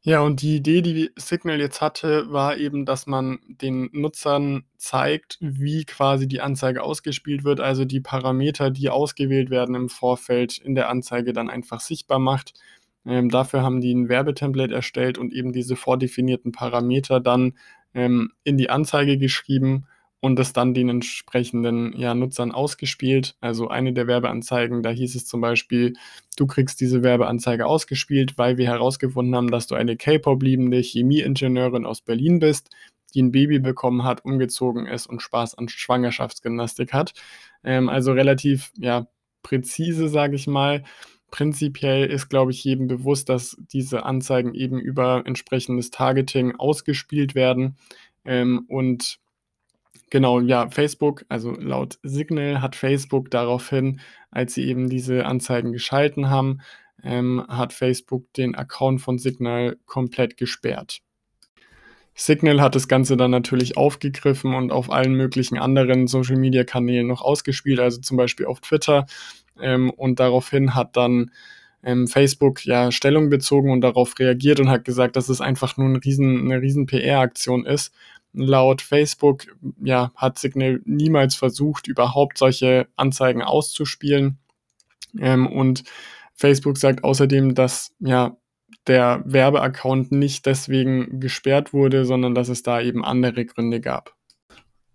Ja, 0.04 0.22
und 0.22 0.42
die 0.42 0.56
Idee, 0.56 0.82
die 0.82 1.12
Signal 1.16 1.60
jetzt 1.60 1.80
hatte, 1.80 2.32
war 2.32 2.58
eben, 2.58 2.86
dass 2.86 3.06
man 3.06 3.38
den 3.48 3.90
Nutzern 3.92 4.64
zeigt, 4.78 5.38
wie 5.42 5.86
quasi 5.86 6.28
die 6.28 6.42
Anzeige 6.42 6.82
ausgespielt 6.82 7.44
wird, 7.44 7.60
also 7.60 7.86
die 7.86 8.00
Parameter, 8.00 8.72
die 8.72 8.90
ausgewählt 8.90 9.52
werden 9.52 9.76
im 9.76 9.90
Vorfeld 9.90 10.58
in 10.58 10.74
der 10.74 10.90
Anzeige 10.90 11.34
dann 11.34 11.52
einfach 11.52 11.82
sichtbar 11.82 12.18
macht. 12.18 12.54
Ähm, 13.06 13.30
dafür 13.30 13.62
haben 13.62 13.80
die 13.80 13.94
ein 13.94 14.10
Werbetemplate 14.10 14.74
erstellt 14.74 15.20
und 15.20 15.34
eben 15.34 15.54
diese 15.54 15.76
vordefinierten 15.76 16.52
Parameter 16.52 17.20
dann 17.20 17.54
ähm, 17.93 18.31
in 18.43 18.57
die 18.57 18.69
Anzeige 18.69 19.17
geschrieben 19.17 19.86
und 20.21 20.38
das 20.38 20.53
dann 20.53 20.74
den 20.74 20.88
entsprechenden 20.88 21.98
ja, 21.98 22.13
Nutzern 22.13 22.51
ausgespielt. 22.51 23.36
Also 23.41 23.69
eine 23.69 23.91
der 23.91 24.07
Werbeanzeigen, 24.07 24.83
da 24.83 24.91
hieß 24.91 25.15
es 25.15 25.25
zum 25.25 25.41
Beispiel, 25.41 25.93
du 26.38 26.45
kriegst 26.45 26.79
diese 26.79 27.01
Werbeanzeige 27.01 27.65
ausgespielt, 27.65 28.38
weil 28.38 28.57
wir 28.57 28.67
herausgefunden 28.67 29.36
haben, 29.36 29.50
dass 29.50 29.67
du 29.67 29.75
eine 29.75 29.98
K-Pop-liebende 29.98 30.79
Chemieingenieurin 30.79 31.88
aus 31.88 32.01
Berlin 32.01 32.39
bist, 32.39 32.69
die 33.15 33.24
ein 33.24 33.31
Baby 33.31 33.60
bekommen 33.60 34.03
hat, 34.03 34.24
umgezogen 34.24 34.86
ist 34.86 35.07
und 35.07 35.21
Spaß 35.21 35.55
an 35.55 35.67
Schwangerschaftsgymnastik 35.67 36.93
hat. 36.93 37.13
Ähm, 37.63 37.89
also 37.89 38.13
relativ 38.13 38.71
ja, 38.77 39.07
präzise, 39.41 40.07
sage 40.07 40.36
ich 40.36 40.45
mal. 40.45 40.83
Prinzipiell 41.32 42.06
ist, 42.06 42.30
glaube 42.30 42.52
ich, 42.52 42.64
jedem 42.64 42.88
bewusst, 42.88 43.30
dass 43.30 43.58
diese 43.72 44.06
Anzeigen 44.06 44.54
eben 44.54 44.80
über 44.80 45.24
entsprechendes 45.26 45.90
Targeting 45.90 46.56
ausgespielt 46.56 47.36
werden. 47.36 47.78
Ähm, 48.26 48.66
und 48.68 49.20
Genau, 50.12 50.42
ja, 50.42 50.70
Facebook, 50.70 51.24
also 51.30 51.52
laut 51.54 51.98
Signal 52.04 52.62
hat 52.62 52.76
Facebook 52.76 53.32
daraufhin, 53.32 54.02
als 54.30 54.54
sie 54.54 54.66
eben 54.66 54.90
diese 54.90 55.26
Anzeigen 55.26 55.72
geschalten 55.72 56.30
haben, 56.30 56.60
ähm, 57.02 57.46
hat 57.48 57.72
Facebook 57.72 58.32
den 58.34 58.54
Account 58.54 59.02
von 59.02 59.20
Signal 59.20 59.78
komplett 59.86 60.36
gesperrt. 60.36 61.00
Signal 62.14 62.62
hat 62.62 62.76
das 62.76 62.90
Ganze 62.90 63.16
dann 63.16 63.32
natürlich 63.32 63.78
aufgegriffen 63.78 64.54
und 64.54 64.72
auf 64.72 64.92
allen 64.92 65.16
möglichen 65.16 65.58
anderen 65.58 66.08
Social-Media-Kanälen 66.08 67.08
noch 67.08 67.22
ausgespielt, 67.22 67.80
also 67.80 68.02
zum 68.02 68.18
Beispiel 68.18 68.48
auf 68.48 68.60
Twitter. 68.60 69.06
Ähm, 69.62 69.89
und 69.89 70.20
daraufhin 70.20 70.75
hat 70.75 70.98
dann 70.98 71.32
ähm, 71.84 72.08
Facebook 72.08 72.65
ja 72.65 72.91
Stellung 72.91 73.30
bezogen 73.30 73.72
und 73.72 73.82
darauf 73.82 74.18
reagiert 74.20 74.60
und 74.60 74.70
hat 74.70 74.86
gesagt, 74.86 75.15
dass 75.15 75.30
es 75.30 75.41
einfach 75.41 75.77
nur 75.77 75.88
ein 75.89 75.96
riesen, 75.98 76.51
eine 76.51 76.62
riesen 76.62 76.86
PR-Aktion 76.86 77.65
ist 77.65 77.94
Laut 78.34 78.82
Facebook 78.82 79.46
ja, 79.84 80.12
hat 80.15 80.39
Signal 80.39 80.82
niemals 80.86 81.36
versucht, 81.36 81.88
überhaupt 81.88 82.38
solche 82.38 82.88
Anzeigen 82.96 83.41
auszuspielen. 83.41 84.38
Ähm, 85.20 85.48
und 85.48 85.84
Facebook 86.34 86.77
sagt 86.77 87.03
außerdem, 87.03 87.56
dass 87.56 87.94
ja 88.00 88.38
der 88.88 89.22
Werbeaccount 89.25 90.12
nicht 90.13 90.46
deswegen 90.46 91.20
gesperrt 91.20 91.74
wurde, 91.74 92.06
sondern 92.06 92.34
dass 92.34 92.48
es 92.48 92.63
da 92.63 92.82
eben 92.82 93.03
andere 93.03 93.46
Gründe 93.46 93.82
gab. 93.82 94.15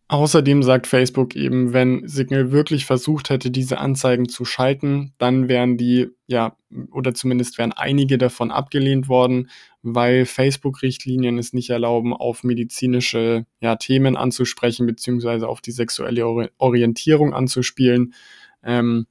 Außerdem 0.09 0.63
sagt 0.63 0.87
Facebook 0.87 1.35
eben, 1.35 1.73
wenn 1.73 2.07
Signal 2.07 2.53
wirklich 2.53 2.87
versucht 2.87 3.29
hätte, 3.29 3.51
diese 3.51 3.79
Anzeigen 3.79 4.29
zu 4.29 4.45
schalten, 4.45 5.13
dann 5.19 5.49
wären 5.49 5.77
die, 5.77 6.11
ja, 6.29 6.57
oder 6.93 7.13
zumindest 7.13 7.59
wären 7.59 7.73
einige 7.73 8.17
davon 8.17 8.53
abgelehnt 8.53 9.09
worden, 9.09 9.51
weil 9.83 10.25
Facebook-Richtlinien 10.25 11.39
es 11.39 11.53
nicht 11.53 11.71
erlauben, 11.71 12.15
auf 12.15 12.45
medizinische 12.45 13.47
ja, 13.61 13.75
Themen 13.75 14.17
anzusprechen, 14.17 14.87
beziehungsweise 14.87 15.49
auf 15.49 15.61
die 15.61 15.73
sexuelle 15.73 16.51
Orientierung 16.59 17.35
anzuspielen. 17.35 18.15
Ähm, 18.63 19.07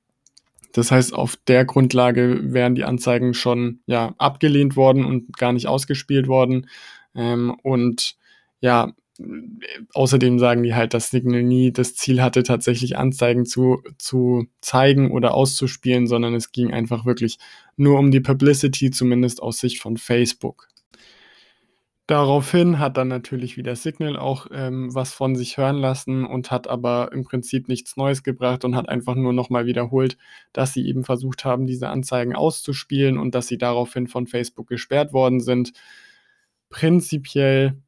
das 0.72 0.92
heißt, 0.92 1.14
auf 1.14 1.36
der 1.48 1.66
Grundlage 1.66 2.54
wären 2.54 2.76
die 2.76 2.86
Anzeigen 2.86 3.34
schon 3.34 3.80
ja, 3.86 4.16
abgelehnt 4.18 4.78
worden 4.78 5.04
und 5.04 5.36
gar 5.38 5.52
nicht 5.52 5.68
ausgespielt 5.68 6.28
worden. 6.28 6.70
Ähm, 7.16 7.54
und 7.64 8.16
ja, 8.62 8.94
außerdem 9.94 10.40
sagen 10.40 10.64
die 10.64 10.76
halt, 10.76 10.94
dass 10.94 11.10
Signal 11.10 11.44
nie 11.44 11.72
das 11.72 11.96
Ziel 11.96 12.22
hatte, 12.22 12.44
tatsächlich 12.44 12.98
Anzeigen 12.98 13.46
zu, 13.46 13.82
zu 13.98 14.48
zeigen 14.62 15.12
oder 15.12 15.34
auszuspielen, 15.34 16.08
sondern 16.08 16.36
es 16.36 16.52
ging 16.52 16.74
einfach 16.74 17.06
wirklich 17.06 17.38
nur 17.78 17.98
um 18.00 18.12
die 18.12 18.20
Publicity, 18.20 18.92
zumindest 18.92 19.42
aus 19.42 19.60
Sicht 19.60 19.82
von 19.82 19.98
Facebook. 19.98 20.68
Daraufhin 22.08 22.78
hat 22.78 22.98
dann 22.98 23.08
natürlich 23.08 23.58
wieder 23.58 23.76
Signal 23.76 24.16
auch 24.16 24.46
ähm, 24.52 24.94
was 24.94 25.12
von 25.12 25.36
sich 25.36 25.58
hören 25.58 25.78
lassen 25.78 26.24
und 26.24 26.52
hat 26.52 26.68
aber 26.68 27.12
im 27.12 27.24
Prinzip 27.24 27.68
nichts 27.68 27.98
Neues 27.98 28.22
gebracht 28.22 28.64
und 28.64 28.76
hat 28.76 28.90
einfach 28.90 29.16
nur 29.16 29.34
nochmal 29.34 29.66
wiederholt, 29.66 30.16
dass 30.54 30.74
sie 30.74 30.88
eben 30.88 31.04
versucht 31.04 31.46
haben, 31.46 31.66
diese 31.66 31.90
Anzeigen 31.90 32.36
auszuspielen 32.36 33.18
und 33.18 33.34
dass 33.34 33.48
sie 33.48 33.58
daraufhin 33.58 34.08
von 34.08 34.28
Facebook 34.28 34.68
gesperrt 34.68 35.14
worden 35.14 35.40
sind. 35.40 35.72
Prinzipiell 36.70 37.82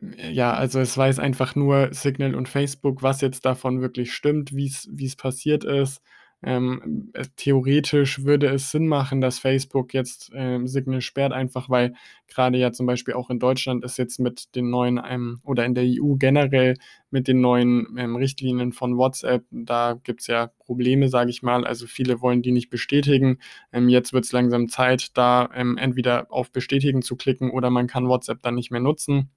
ja, 0.00 0.54
also 0.54 0.80
es 0.80 0.96
weiß 0.96 1.18
einfach 1.18 1.54
nur 1.54 1.92
Signal 1.92 2.34
und 2.34 2.48
Facebook, 2.48 3.02
was 3.02 3.20
jetzt 3.20 3.44
davon 3.44 3.80
wirklich 3.82 4.12
stimmt, 4.14 4.54
wie 4.54 4.66
es 4.66 5.16
passiert 5.16 5.64
ist. 5.64 6.02
Ähm, 6.42 7.10
äh, 7.12 7.26
theoretisch 7.36 8.24
würde 8.24 8.46
es 8.46 8.70
Sinn 8.70 8.86
machen, 8.86 9.20
dass 9.20 9.38
Facebook 9.38 9.92
jetzt 9.92 10.30
ähm, 10.34 10.66
Signal 10.66 11.02
sperrt, 11.02 11.32
einfach 11.34 11.68
weil 11.68 11.92
gerade 12.28 12.56
ja 12.56 12.72
zum 12.72 12.86
Beispiel 12.86 13.12
auch 13.12 13.28
in 13.28 13.38
Deutschland 13.38 13.84
ist 13.84 13.98
jetzt 13.98 14.18
mit 14.18 14.54
den 14.54 14.70
neuen 14.70 14.98
ähm, 15.06 15.40
oder 15.44 15.66
in 15.66 15.74
der 15.74 15.84
EU 15.84 16.14
generell 16.16 16.78
mit 17.10 17.28
den 17.28 17.42
neuen 17.42 17.94
ähm, 17.98 18.16
Richtlinien 18.16 18.72
von 18.72 18.96
WhatsApp, 18.96 19.44
da 19.50 19.98
gibt 20.02 20.22
es 20.22 20.28
ja 20.28 20.46
Probleme, 20.60 21.08
sage 21.10 21.28
ich 21.30 21.42
mal. 21.42 21.66
Also 21.66 21.86
viele 21.86 22.22
wollen 22.22 22.40
die 22.40 22.52
nicht 22.52 22.70
bestätigen. 22.70 23.38
Ähm, 23.70 23.90
jetzt 23.90 24.14
wird 24.14 24.24
es 24.24 24.32
langsam 24.32 24.70
Zeit, 24.70 25.16
da 25.18 25.50
ähm, 25.54 25.76
entweder 25.76 26.32
auf 26.32 26.50
Bestätigen 26.52 27.02
zu 27.02 27.16
klicken 27.16 27.50
oder 27.50 27.68
man 27.68 27.86
kann 27.86 28.08
WhatsApp 28.08 28.40
dann 28.42 28.54
nicht 28.54 28.70
mehr 28.70 28.80
nutzen. 28.80 29.30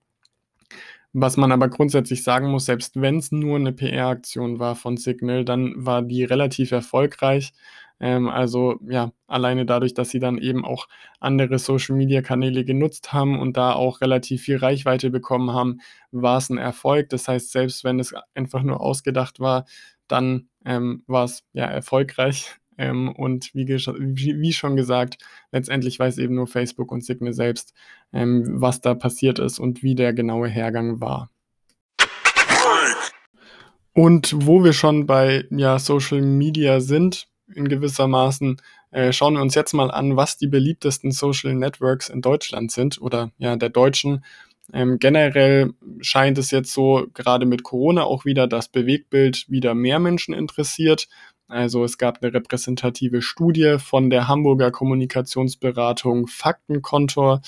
Was 1.14 1.38
man 1.38 1.52
aber 1.52 1.70
grundsätzlich 1.70 2.24
sagen 2.24 2.50
muss, 2.50 2.66
selbst 2.66 3.00
wenn 3.00 3.18
es 3.18 3.32
nur 3.32 3.58
eine 3.58 3.72
PR-Aktion 3.72 4.60
war 4.60 4.76
von 4.76 4.98
Signal, 4.98 5.46
dann 5.46 5.74
war 5.78 6.02
die 6.02 6.24
relativ 6.24 6.72
erfolgreich. 6.72 7.54
Ähm, 8.00 8.30
also 8.30 8.80
ja, 8.90 9.12
alleine 9.28 9.66
dadurch, 9.66 9.94
dass 9.94 10.10
sie 10.10 10.20
dann 10.20 10.38
eben 10.40 10.66
auch 10.66 10.88
andere 11.20 11.60
Social-Media-Kanäle 11.60 12.66
genutzt 12.66 13.14
haben 13.14 13.40
und 13.40 13.58
da 13.58 13.74
auch 13.74 14.02
relativ 14.02 14.42
viel 14.44 14.58
Reichweite 14.58 15.12
bekommen 15.12 15.54
haben, 15.54 15.80
war 16.12 16.38
es 16.38 16.50
ein 16.50 16.58
Erfolg. 16.58 17.10
Das 17.10 17.28
heißt, 17.28 17.52
selbst 17.52 17.84
wenn 17.84 18.00
es 18.00 18.14
einfach 18.36 18.64
nur 18.64 18.82
ausgedacht 18.82 19.40
war, 19.40 19.66
dann 20.08 20.50
ähm, 20.66 21.04
war 21.08 21.26
es 21.26 21.44
ja 21.54 21.66
erfolgreich. 21.66 22.56
Ähm, 22.78 23.12
und 23.12 23.54
wie, 23.54 23.68
wie, 23.68 24.54
schon 24.54 24.76
gesagt, 24.76 25.18
letztendlich 25.52 26.00
weiß 26.00 26.18
eben 26.18 26.36
nur 26.36 26.48
Facebook 26.48 26.92
und 26.92 27.04
Signal 27.04 27.34
selbst, 27.34 27.74
ähm, 28.12 28.62
was 28.62 28.82
da 28.82 28.96
passiert 28.96 29.40
ist 29.40 29.60
und 29.60 29.84
wie 29.84 29.96
der 29.96 30.14
genaue 30.14 30.48
Hergang 30.48 31.00
war. 31.00 31.30
Und 33.94 34.34
wo 34.36 34.64
wir 34.64 34.74
schon 34.74 35.06
bei 35.06 35.46
ja, 35.52 35.78
Social 35.78 36.22
Media 36.22 36.80
sind, 36.80 37.28
in 37.54 37.68
gewissermaßen, 37.68 38.60
äh, 38.92 39.14
schauen 39.14 39.36
wir 39.36 39.42
uns 39.42 39.56
jetzt 39.56 39.74
mal 39.74 39.92
an, 39.92 40.16
was 40.16 40.38
die 40.38 40.48
beliebtesten 40.48 41.12
Social 41.12 41.54
Networks 41.54 42.10
in 42.10 42.22
Deutschland 42.22 42.72
sind 42.72 43.02
oder 43.02 43.32
ja 43.38 43.56
der 43.56 43.70
deutschen. 43.70 44.24
Ähm, 44.72 44.98
generell 44.98 45.74
scheint 46.00 46.38
es 46.38 46.52
jetzt 46.52 46.74
so, 46.74 47.08
gerade 47.14 47.46
mit 47.46 47.64
Corona 47.64 48.04
auch 48.04 48.24
wieder, 48.24 48.48
das 48.48 48.70
Bewegtbild 48.70 49.50
wieder 49.50 49.76
mehr 49.76 50.00
Menschen 50.00 50.34
interessiert. 50.34 51.08
Also 51.54 51.84
es 51.84 52.00
gab 52.00 52.24
eine 52.24 52.34
repräsentative 52.34 53.22
Studie 53.22 53.78
von 53.78 54.10
der 54.10 54.28
Hamburger 54.28 54.72
Kommunikationsberatung 54.72 56.26
Faktenkontor 56.26 57.42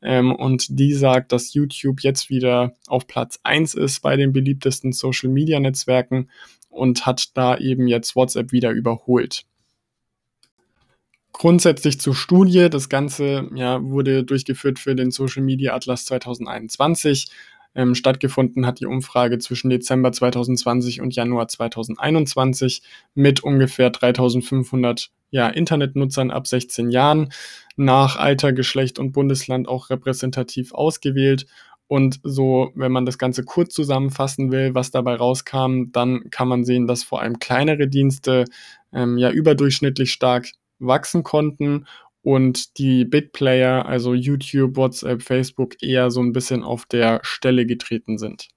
ähm, 0.00 0.32
und 0.32 0.78
die 0.78 0.92
sagt, 0.92 1.32
dass 1.32 1.54
YouTube 1.54 2.02
jetzt 2.02 2.30
wieder 2.30 2.74
auf 2.86 3.08
Platz 3.08 3.40
eins 3.42 3.74
ist 3.74 4.00
bei 4.00 4.16
den 4.16 4.32
beliebtesten 4.32 4.92
Social-Media-Netzwerken 4.92 6.30
und 6.70 7.04
hat 7.04 7.36
da 7.36 7.56
eben 7.56 7.88
jetzt 7.88 8.14
WhatsApp 8.14 8.52
wieder 8.52 8.70
überholt. 8.70 9.44
Grundsätzlich 11.32 12.00
zur 12.00 12.14
Studie. 12.14 12.70
Das 12.70 12.88
Ganze 12.88 13.50
ja, 13.56 13.82
wurde 13.82 14.22
durchgeführt 14.22 14.78
für 14.78 14.94
den 14.94 15.10
Social 15.10 15.42
Media 15.42 15.74
Atlas 15.74 16.04
2021 16.04 17.28
ähm, 17.78 17.94
stattgefunden 17.94 18.66
hat 18.66 18.80
die 18.80 18.86
Umfrage 18.86 19.38
zwischen 19.38 19.70
Dezember 19.70 20.10
2020 20.10 21.00
und 21.00 21.14
Januar 21.14 21.46
2021 21.46 22.82
mit 23.14 23.44
ungefähr 23.44 23.90
3500 23.90 25.10
ja, 25.30 25.48
Internetnutzern 25.48 26.32
ab 26.32 26.48
16 26.48 26.90
Jahren 26.90 27.30
nach 27.76 28.16
Alter, 28.16 28.52
Geschlecht 28.52 28.98
und 28.98 29.12
Bundesland 29.12 29.68
auch 29.68 29.90
repräsentativ 29.90 30.74
ausgewählt. 30.74 31.46
Und 31.86 32.18
so, 32.24 32.72
wenn 32.74 32.90
man 32.90 33.06
das 33.06 33.16
Ganze 33.16 33.44
kurz 33.44 33.74
zusammenfassen 33.74 34.50
will, 34.50 34.74
was 34.74 34.90
dabei 34.90 35.14
rauskam, 35.14 35.92
dann 35.92 36.30
kann 36.30 36.48
man 36.48 36.64
sehen, 36.64 36.88
dass 36.88 37.04
vor 37.04 37.22
allem 37.22 37.38
kleinere 37.38 37.86
Dienste 37.86 38.46
ähm, 38.92 39.18
ja 39.18 39.30
überdurchschnittlich 39.30 40.12
stark 40.12 40.50
wachsen 40.80 41.22
konnten 41.22 41.86
und 42.28 42.76
die 42.76 43.06
Big 43.06 43.32
Player, 43.32 43.86
also 43.86 44.12
YouTube, 44.12 44.76
WhatsApp, 44.76 45.22
Facebook, 45.22 45.82
eher 45.82 46.10
so 46.10 46.20
ein 46.20 46.34
bisschen 46.34 46.62
auf 46.62 46.84
der 46.84 47.20
Stelle 47.22 47.64
getreten 47.64 48.18
sind. 48.18 48.48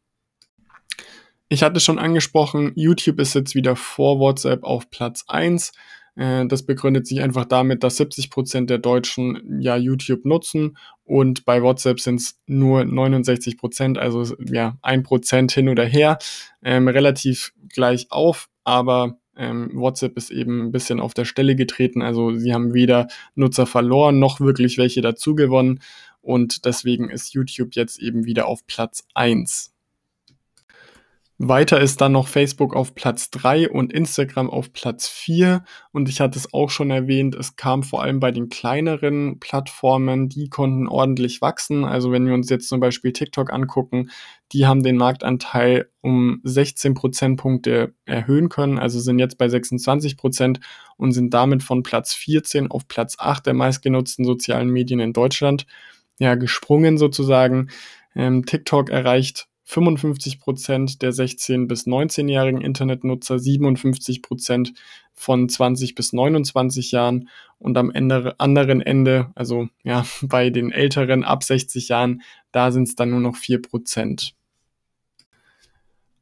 Ich 1.48 1.63
hatte 1.63 1.80
schon 1.80 1.98
angesprochen, 1.98 2.74
YouTube 2.75 3.18
ist 3.22 3.34
jetzt 3.34 3.56
wieder 3.56 3.78
vor 3.78 4.20
WhatsApp 4.20 4.66
auf 4.66 4.90
Platz 4.90 5.24
1. 5.30 5.72
Äh, 6.18 6.48
das 6.48 6.66
begründet 6.66 7.08
sich 7.08 7.22
einfach 7.22 7.46
damit, 7.46 7.82
dass 7.84 7.96
70 7.96 8.30
Prozent 8.30 8.70
der 8.70 8.80
Deutschen 8.80 9.62
ja 9.62 9.78
YouTube 9.78 10.25
nutzen 10.25 10.78
und 11.06 11.46
bei 11.46 11.63
WhatsApp 11.63 12.01
sind 12.01 12.20
es 12.20 12.42
nur 12.48 12.84
69 12.84 13.58
Prozent, 13.58 13.98
also 13.98 14.36
ja 14.51 14.78
ein 14.82 15.04
Prozent 15.04 15.54
hin 15.54 15.70
oder 15.70 15.86
her, 15.86 16.20
ähm, 16.62 16.90
relativ 16.90 17.54
gleich 17.70 18.08
auf, 18.10 18.50
aber 18.66 19.21
ähm, 19.38 19.72
WhatsApp 19.74 20.18
ist 20.18 20.32
eben 20.32 20.62
ein 20.62 20.72
bisschen 20.72 21.00
auf 21.00 21.14
der 21.14 21.26
Stelle 21.26 21.56
getreten, 21.56 22.02
also 22.02 22.36
sie 22.36 22.54
haben 22.54 22.74
weder 22.74 23.08
Nutzer 23.36 23.66
verloren 23.66 24.20
noch 24.20 24.40
wirklich 24.40 24.78
welche 24.78 25.02
dazu 25.02 25.36
gewonnen 25.36 25.80
und 26.22 26.66
deswegen 26.66 27.10
ist 27.10 27.34
YouTube 27.34 27.76
jetzt 27.76 28.00
eben 28.00 28.26
wieder 28.26 28.48
auf 28.48 28.66
Platz 28.68 29.06
1. 29.14 29.74
Weiter 31.44 31.82
ist 31.82 32.02
dann 32.02 32.12
noch 32.12 32.28
Facebook 32.28 32.76
auf 32.76 32.94
Platz 32.94 33.32
3 33.32 33.72
und 33.72 33.92
Instagram 33.92 34.48
auf 34.48 34.74
Platz 34.74 35.08
4. 35.08 35.64
Und 35.92 36.08
ich 36.08 36.22
hatte 36.22 36.38
es 36.38 36.54
auch 36.54 36.70
schon 36.70 36.92
erwähnt, 36.92 37.34
es 37.34 37.56
kam 37.56 37.82
vor 37.82 38.04
allem 38.04 38.20
bei 38.20 38.32
den 38.32 38.50
kleineren 38.50 39.40
Plattformen, 39.40 40.30
die 40.30 40.50
konnten 40.50 40.88
ordentlich 40.88 41.42
wachsen. 41.42 41.84
Also 41.84 42.12
wenn 42.12 42.28
wir 42.28 42.36
uns 42.36 42.52
jetzt 42.52 42.70
zum 42.70 42.80
Beispiel 42.80 43.12
TikTok 43.12 43.52
angucken, 43.52 44.12
die 44.52 44.68
haben 44.68 44.84
den 44.84 44.98
Marktanteil 44.98 45.90
um 46.02 46.42
16 46.44 46.94
Prozentpunkte 46.94 47.96
erhöhen 48.06 48.50
können, 48.50 48.78
also 48.78 49.00
sind 49.00 49.18
jetzt 49.18 49.40
bei 49.40 49.50
26 49.50 50.18
Prozent 50.18 50.60
und 50.98 51.12
sind 51.12 51.34
damit 51.34 51.64
von 51.64 51.82
Platz 51.82 52.14
14 52.14 52.70
auf 52.70 52.88
Platz 52.88 53.16
8 53.18 53.48
der 53.48 53.56
meistgenutzten 53.56 54.26
sozialen 54.26 54.70
Medien 54.70 55.00
in 55.00 55.12
Deutschland 55.12 55.66
ja 56.20 56.36
gesprungen 56.36 57.00
sozusagen. 57.00 57.72
Ähm, 58.14 58.46
TikTok 58.46 58.92
erreicht 58.92 59.48
55 59.72 60.42
Prozent 60.42 61.01
der 61.01 61.13
16- 61.13 61.68
bis 61.68 61.88
19-jährigen 61.88 62.60
Internetnutzer, 62.60 63.40
57 63.40 64.22
Prozent 64.22 64.74
von 65.13 65.48
20 65.48 65.96
bis 65.96 66.12
29 66.12 66.92
Jahren 66.92 67.30
und 67.58 67.78
am 67.78 67.90
anderen 67.90 68.82
Ende, 68.82 69.32
also 69.34 69.70
ja, 69.84 70.06
bei 70.24 70.50
den 70.50 70.74
Älteren 70.74 71.24
ab 71.24 71.44
60 71.44 71.88
Jahren, 71.88 72.22
da 72.51 72.72
sind 72.72 72.90
es 72.90 72.96
dann 72.96 73.12
nur 73.12 73.22
noch 73.22 73.38
4 73.38 73.62
Prozent. 73.62 74.34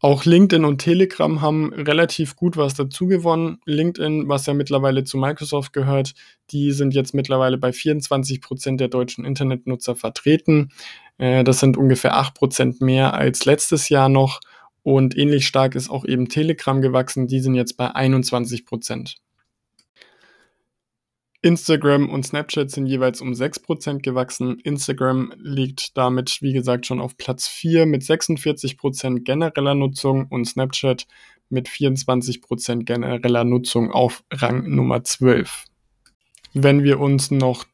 Auch 0.01 0.23
LinkedIn 0.23 0.63
und 0.63 0.77
Telegram 0.77 1.41
haben 1.41 1.73
relativ 1.73 2.37
gut 2.37 2.55
was 2.55 2.73
dazu 2.73 3.07
gewonnen. 3.07 3.59
LinkedIn, 3.65 4.29
was 4.29 4.45
ja 4.45 4.53
mittlerweile 4.53 5.03
zu 5.03 5.17
Microsoft 5.17 5.73
gehört, 5.73 6.13
die 6.51 6.71
sind 6.71 6.93
jetzt 6.93 7.13
mittlerweile 7.13 7.57
bei 7.57 7.73
24 7.73 8.41
Prozent 8.41 8.79
der 8.79 8.87
deutschen 8.87 9.25
Internetnutzer 9.25 9.97
vertreten. 9.97 10.71
Äh, 11.17 11.43
das 11.43 11.59
sind 11.59 11.75
ungefähr 11.75 12.15
8 12.15 12.33
Prozent 12.33 12.81
mehr 12.81 13.13
als 13.13 13.43
letztes 13.43 13.89
Jahr 13.89 14.07
noch. 14.07 14.39
Und 14.83 15.17
ähnlich 15.17 15.45
stark 15.45 15.75
ist 15.75 15.89
auch 15.89 16.05
eben 16.05 16.29
Telegram 16.29 16.81
gewachsen. 16.81 17.27
Die 17.27 17.41
sind 17.41 17.55
jetzt 17.55 17.75
bei 17.75 17.93
21 17.93 18.65
Prozent. 18.65 19.17
Instagram 21.41 22.09
und 22.09 22.25
Snapchat 22.25 22.69
sind 22.69 22.85
jeweils 22.85 23.21
um 23.21 23.31
6% 23.31 23.99
gewachsen. 24.01 24.59
Instagram 24.59 25.33
liegt 25.37 25.97
damit, 25.97 26.41
wie 26.41 26.51
gesagt, 26.51 26.85
schon 26.85 26.99
auf 26.99 27.15
Platz 27.15 27.47
4 27.47 27.85
mit 27.85 28.01
46% 28.01 29.23
genereller 29.23 29.75
Nutzung 29.75 30.27
und 30.27 30.45
Snapchat 30.45 31.07
mit 31.49 31.69
24% 31.69 32.83
genereller 32.83 33.45
Nutzung 33.45 33.91
auf 33.91 34.23
Rang 34.31 34.69
Nummer 34.69 35.03
12. 35.03 35.63
Wenn 36.53 36.83
wir 36.83 36.99
uns 36.99 37.31
noch 37.31 37.65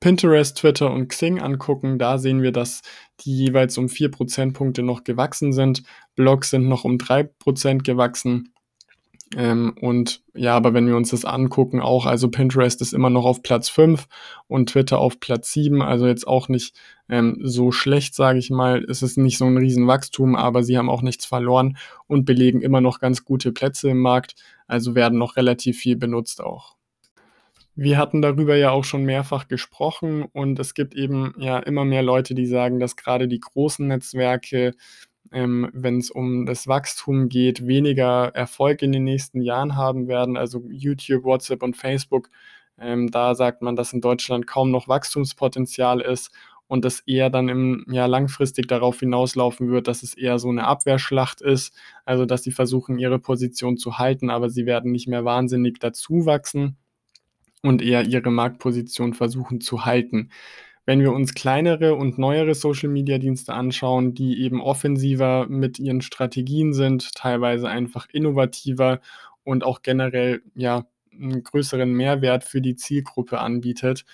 Pinterest, 0.00 0.58
Twitter 0.58 0.92
und 0.92 1.08
Xing 1.08 1.40
angucken, 1.40 1.98
da 1.98 2.18
sehen 2.18 2.42
wir, 2.42 2.52
dass 2.52 2.82
die 3.20 3.34
jeweils 3.34 3.78
um 3.78 3.88
4 3.88 4.10
Prozentpunkte 4.10 4.82
noch 4.82 5.02
gewachsen 5.02 5.54
sind. 5.54 5.82
Blogs 6.14 6.50
sind 6.50 6.68
noch 6.68 6.84
um 6.84 6.98
3% 6.98 7.82
gewachsen. 7.82 8.53
Ähm, 9.36 9.74
und 9.80 10.22
ja, 10.34 10.54
aber 10.54 10.74
wenn 10.74 10.86
wir 10.86 10.96
uns 10.96 11.10
das 11.10 11.24
angucken, 11.24 11.80
auch, 11.80 12.06
also 12.06 12.30
Pinterest 12.30 12.80
ist 12.80 12.92
immer 12.92 13.10
noch 13.10 13.24
auf 13.24 13.42
Platz 13.42 13.68
5 13.68 14.06
und 14.46 14.68
Twitter 14.70 14.98
auf 14.98 15.18
Platz 15.18 15.52
7, 15.52 15.82
also 15.82 16.06
jetzt 16.06 16.26
auch 16.26 16.48
nicht 16.48 16.76
ähm, 17.08 17.38
so 17.42 17.72
schlecht, 17.72 18.14
sage 18.14 18.38
ich 18.38 18.50
mal. 18.50 18.84
Es 18.84 19.02
ist 19.02 19.18
nicht 19.18 19.38
so 19.38 19.46
ein 19.46 19.56
Riesenwachstum, 19.56 20.36
aber 20.36 20.62
sie 20.62 20.78
haben 20.78 20.88
auch 20.88 21.02
nichts 21.02 21.26
verloren 21.26 21.76
und 22.06 22.24
belegen 22.24 22.62
immer 22.62 22.80
noch 22.80 23.00
ganz 23.00 23.24
gute 23.24 23.50
Plätze 23.52 23.90
im 23.90 24.00
Markt, 24.00 24.36
also 24.68 24.94
werden 24.94 25.18
noch 25.18 25.36
relativ 25.36 25.78
viel 25.78 25.96
benutzt 25.96 26.40
auch. 26.40 26.76
Wir 27.76 27.98
hatten 27.98 28.22
darüber 28.22 28.54
ja 28.54 28.70
auch 28.70 28.84
schon 28.84 29.02
mehrfach 29.02 29.48
gesprochen 29.48 30.22
und 30.32 30.60
es 30.60 30.74
gibt 30.74 30.94
eben 30.94 31.34
ja 31.38 31.58
immer 31.58 31.84
mehr 31.84 32.04
Leute, 32.04 32.36
die 32.36 32.46
sagen, 32.46 32.78
dass 32.78 32.94
gerade 32.94 33.26
die 33.26 33.40
großen 33.40 33.88
Netzwerke 33.88 34.74
ähm, 35.32 35.70
wenn 35.72 35.98
es 35.98 36.10
um 36.10 36.46
das 36.46 36.68
Wachstum 36.68 37.28
geht, 37.28 37.66
weniger 37.66 38.34
Erfolg 38.34 38.82
in 38.82 38.92
den 38.92 39.04
nächsten 39.04 39.40
Jahren 39.40 39.76
haben 39.76 40.08
werden. 40.08 40.36
Also 40.36 40.64
YouTube, 40.68 41.24
WhatsApp 41.24 41.62
und 41.62 41.76
Facebook, 41.76 42.30
ähm, 42.78 43.10
da 43.10 43.34
sagt 43.34 43.62
man, 43.62 43.76
dass 43.76 43.92
in 43.92 44.00
Deutschland 44.00 44.46
kaum 44.46 44.70
noch 44.70 44.88
Wachstumspotenzial 44.88 46.00
ist 46.00 46.30
und 46.66 46.84
das 46.84 47.00
eher 47.00 47.30
dann 47.30 47.48
im 47.48 47.84
ja 47.90 48.06
langfristig 48.06 48.66
darauf 48.68 48.98
hinauslaufen 49.00 49.70
wird, 49.70 49.86
dass 49.88 50.02
es 50.02 50.14
eher 50.14 50.38
so 50.38 50.48
eine 50.48 50.66
Abwehrschlacht 50.66 51.40
ist, 51.40 51.74
also 52.04 52.26
dass 52.26 52.42
sie 52.42 52.52
versuchen 52.52 52.98
ihre 52.98 53.18
Position 53.18 53.76
zu 53.76 53.98
halten, 53.98 54.30
aber 54.30 54.50
sie 54.50 54.66
werden 54.66 54.90
nicht 54.92 55.08
mehr 55.08 55.24
wahnsinnig 55.24 55.78
dazu 55.78 56.26
wachsen 56.26 56.76
und 57.62 57.82
eher 57.82 58.04
ihre 58.06 58.30
Marktposition 58.30 59.14
versuchen 59.14 59.60
zu 59.60 59.84
halten. 59.84 60.30
Wenn 60.86 61.00
wir 61.00 61.12
uns 61.12 61.34
kleinere 61.34 61.94
und 61.94 62.18
neuere 62.18 62.54
Social-Media-Dienste 62.54 63.54
anschauen, 63.54 64.14
die 64.14 64.42
eben 64.42 64.60
offensiver 64.60 65.46
mit 65.48 65.78
ihren 65.78 66.02
Strategien 66.02 66.74
sind, 66.74 67.14
teilweise 67.14 67.68
einfach 67.68 68.06
innovativer 68.12 69.00
und 69.44 69.64
auch 69.64 69.82
generell 69.82 70.42
ja 70.54 70.86
einen 71.12 71.42
größeren 71.42 71.90
Mehrwert 71.90 72.44
für 72.44 72.60
die 72.60 72.76
Zielgruppe 72.76 73.38
anbietet, 73.38 74.04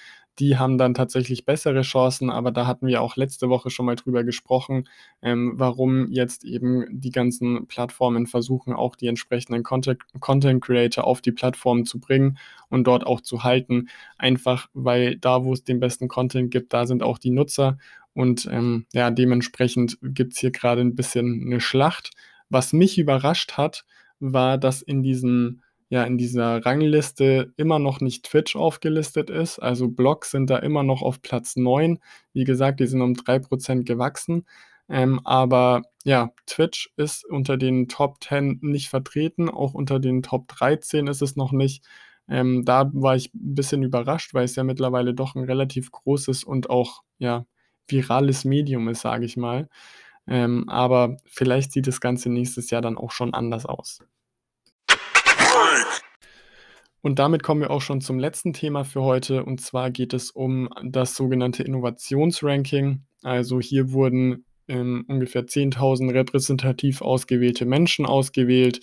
die 0.40 0.56
haben 0.56 0.78
dann 0.78 0.94
tatsächlich 0.94 1.44
bessere 1.44 1.82
Chancen, 1.82 2.30
aber 2.30 2.50
da 2.50 2.66
hatten 2.66 2.86
wir 2.86 3.02
auch 3.02 3.16
letzte 3.16 3.50
Woche 3.50 3.68
schon 3.68 3.84
mal 3.84 3.94
drüber 3.94 4.24
gesprochen, 4.24 4.88
ähm, 5.20 5.52
warum 5.56 6.10
jetzt 6.10 6.44
eben 6.44 6.86
die 6.90 7.10
ganzen 7.10 7.66
Plattformen 7.66 8.26
versuchen, 8.26 8.72
auch 8.72 8.96
die 8.96 9.06
entsprechenden 9.06 9.62
Content, 9.62 10.00
Content 10.18 10.64
Creator 10.64 11.04
auf 11.04 11.20
die 11.20 11.32
Plattform 11.32 11.84
zu 11.84 12.00
bringen 12.00 12.38
und 12.70 12.86
dort 12.86 13.06
auch 13.06 13.20
zu 13.20 13.44
halten. 13.44 13.88
Einfach 14.16 14.68
weil 14.72 15.16
da, 15.18 15.44
wo 15.44 15.52
es 15.52 15.62
den 15.62 15.78
besten 15.78 16.08
Content 16.08 16.50
gibt, 16.50 16.72
da 16.72 16.86
sind 16.86 17.02
auch 17.02 17.18
die 17.18 17.30
Nutzer 17.30 17.76
und 18.14 18.48
ähm, 18.50 18.86
ja, 18.92 19.10
dementsprechend 19.10 19.98
gibt 20.02 20.32
es 20.32 20.38
hier 20.38 20.50
gerade 20.50 20.80
ein 20.80 20.94
bisschen 20.94 21.42
eine 21.46 21.60
Schlacht. 21.60 22.10
Was 22.48 22.72
mich 22.72 22.98
überrascht 22.98 23.52
hat, 23.58 23.84
war, 24.18 24.58
dass 24.58 24.82
in 24.82 25.02
diesen 25.02 25.62
ja 25.90 26.04
in 26.04 26.16
dieser 26.18 26.64
Rangliste 26.64 27.52
immer 27.56 27.78
noch 27.78 28.00
nicht 28.00 28.24
Twitch 28.24 28.56
aufgelistet 28.56 29.28
ist. 29.28 29.58
Also 29.58 29.88
Blogs 29.88 30.30
sind 30.30 30.48
da 30.48 30.58
immer 30.58 30.84
noch 30.84 31.02
auf 31.02 31.20
Platz 31.20 31.56
9. 31.56 31.98
Wie 32.32 32.44
gesagt, 32.44 32.80
die 32.80 32.86
sind 32.86 33.02
um 33.02 33.14
3% 33.14 33.84
gewachsen. 33.84 34.46
Ähm, 34.88 35.20
aber 35.24 35.82
ja, 36.04 36.30
Twitch 36.46 36.92
ist 36.96 37.24
unter 37.24 37.56
den 37.56 37.88
Top 37.88 38.22
10 38.22 38.60
nicht 38.62 38.88
vertreten, 38.88 39.48
auch 39.48 39.74
unter 39.74 40.00
den 40.00 40.22
Top 40.22 40.48
13 40.48 41.06
ist 41.08 41.22
es 41.22 41.36
noch 41.36 41.52
nicht. 41.52 41.84
Ähm, 42.28 42.64
da 42.64 42.90
war 42.94 43.16
ich 43.16 43.34
ein 43.34 43.54
bisschen 43.54 43.82
überrascht, 43.82 44.34
weil 44.34 44.44
es 44.44 44.56
ja 44.56 44.64
mittlerweile 44.64 45.14
doch 45.14 45.34
ein 45.34 45.44
relativ 45.44 45.90
großes 45.92 46.44
und 46.44 46.70
auch 46.70 47.02
ja 47.18 47.46
virales 47.88 48.44
Medium 48.44 48.88
ist, 48.88 49.00
sage 49.02 49.24
ich 49.26 49.36
mal. 49.36 49.68
Ähm, 50.26 50.68
aber 50.68 51.16
vielleicht 51.26 51.72
sieht 51.72 51.86
das 51.88 52.00
Ganze 52.00 52.30
nächstes 52.30 52.70
Jahr 52.70 52.82
dann 52.82 52.96
auch 52.98 53.10
schon 53.12 53.34
anders 53.34 53.66
aus. 53.66 54.00
Und 57.02 57.18
damit 57.18 57.42
kommen 57.42 57.62
wir 57.62 57.70
auch 57.70 57.80
schon 57.80 58.00
zum 58.00 58.18
letzten 58.18 58.52
Thema 58.52 58.84
für 58.84 59.02
heute. 59.02 59.44
Und 59.44 59.60
zwar 59.60 59.90
geht 59.90 60.12
es 60.12 60.30
um 60.30 60.68
das 60.82 61.16
sogenannte 61.16 61.62
Innovationsranking. 61.62 63.02
Also 63.22 63.60
hier 63.60 63.92
wurden 63.92 64.44
ähm, 64.68 65.04
ungefähr 65.08 65.46
10.000 65.46 66.12
repräsentativ 66.12 67.00
ausgewählte 67.00 67.64
Menschen 67.64 68.04
ausgewählt, 68.06 68.80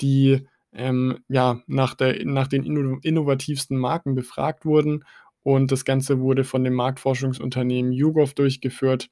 die 0.00 0.46
ähm, 0.72 1.18
ja, 1.28 1.60
nach, 1.66 1.94
der, 1.94 2.24
nach 2.24 2.48
den 2.48 2.64
innovativsten 2.64 3.76
Marken 3.76 4.14
befragt 4.14 4.64
wurden. 4.64 5.04
Und 5.42 5.70
das 5.72 5.84
Ganze 5.84 6.20
wurde 6.20 6.44
von 6.44 6.64
dem 6.64 6.74
Marktforschungsunternehmen 6.74 7.92
YouGov 7.92 8.34
durchgeführt. 8.34 9.08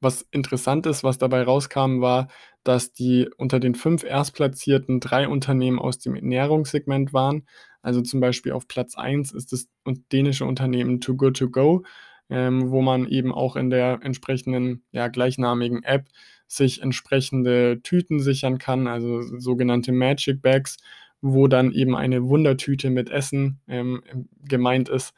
Was 0.00 0.22
interessant 0.30 0.86
ist, 0.86 1.04
was 1.04 1.18
dabei 1.18 1.42
rauskam, 1.42 2.00
war, 2.00 2.28
dass 2.64 2.92
die 2.92 3.28
unter 3.36 3.60
den 3.60 3.74
fünf 3.74 4.02
Erstplatzierten 4.04 5.00
drei 5.00 5.28
Unternehmen 5.28 5.78
aus 5.78 5.98
dem 5.98 6.16
Ernährungssegment 6.16 7.12
waren. 7.12 7.46
Also 7.82 8.00
zum 8.00 8.20
Beispiel 8.20 8.52
auf 8.52 8.66
Platz 8.66 8.96
1 8.96 9.32
ist 9.32 9.52
das 9.52 9.68
dänische 10.10 10.46
Unternehmen 10.46 11.00
Too 11.00 11.16
Good 11.16 11.36
To 11.36 11.50
Go, 11.50 11.84
ähm, 12.30 12.70
wo 12.70 12.80
man 12.80 13.06
eben 13.06 13.32
auch 13.32 13.56
in 13.56 13.68
der 13.68 14.00
entsprechenden 14.02 14.82
ja, 14.92 15.08
gleichnamigen 15.08 15.82
App 15.82 16.08
sich 16.46 16.82
entsprechende 16.82 17.80
Tüten 17.82 18.20
sichern 18.20 18.58
kann, 18.58 18.86
also 18.86 19.22
sogenannte 19.38 19.92
Magic 19.92 20.40
Bags, 20.40 20.78
wo 21.20 21.48
dann 21.48 21.72
eben 21.72 21.94
eine 21.94 22.24
Wundertüte 22.24 22.90
mit 22.90 23.10
Essen 23.10 23.60
ähm, 23.68 24.02
gemeint 24.42 24.88
ist 24.88 25.14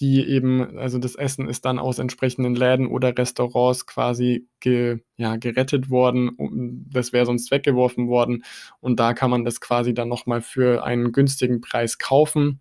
die 0.00 0.26
eben 0.26 0.78
also 0.78 0.98
das 0.98 1.14
Essen 1.14 1.48
ist 1.48 1.64
dann 1.64 1.78
aus 1.78 1.98
entsprechenden 1.98 2.54
Läden 2.54 2.86
oder 2.86 3.16
Restaurants 3.16 3.86
quasi 3.86 4.46
ge 4.60 5.00
ja, 5.16 5.36
gerettet 5.36 5.90
worden. 5.90 6.86
das 6.90 7.12
wäre 7.12 7.26
sonst 7.26 7.50
weggeworfen 7.50 8.08
worden 8.08 8.44
und 8.80 8.98
da 8.98 9.12
kann 9.12 9.30
man 9.30 9.44
das 9.44 9.60
quasi 9.60 9.92
dann 9.94 10.08
noch 10.08 10.26
mal 10.26 10.40
für 10.40 10.84
einen 10.84 11.12
günstigen 11.12 11.60
Preis 11.60 11.98
kaufen. 11.98 12.60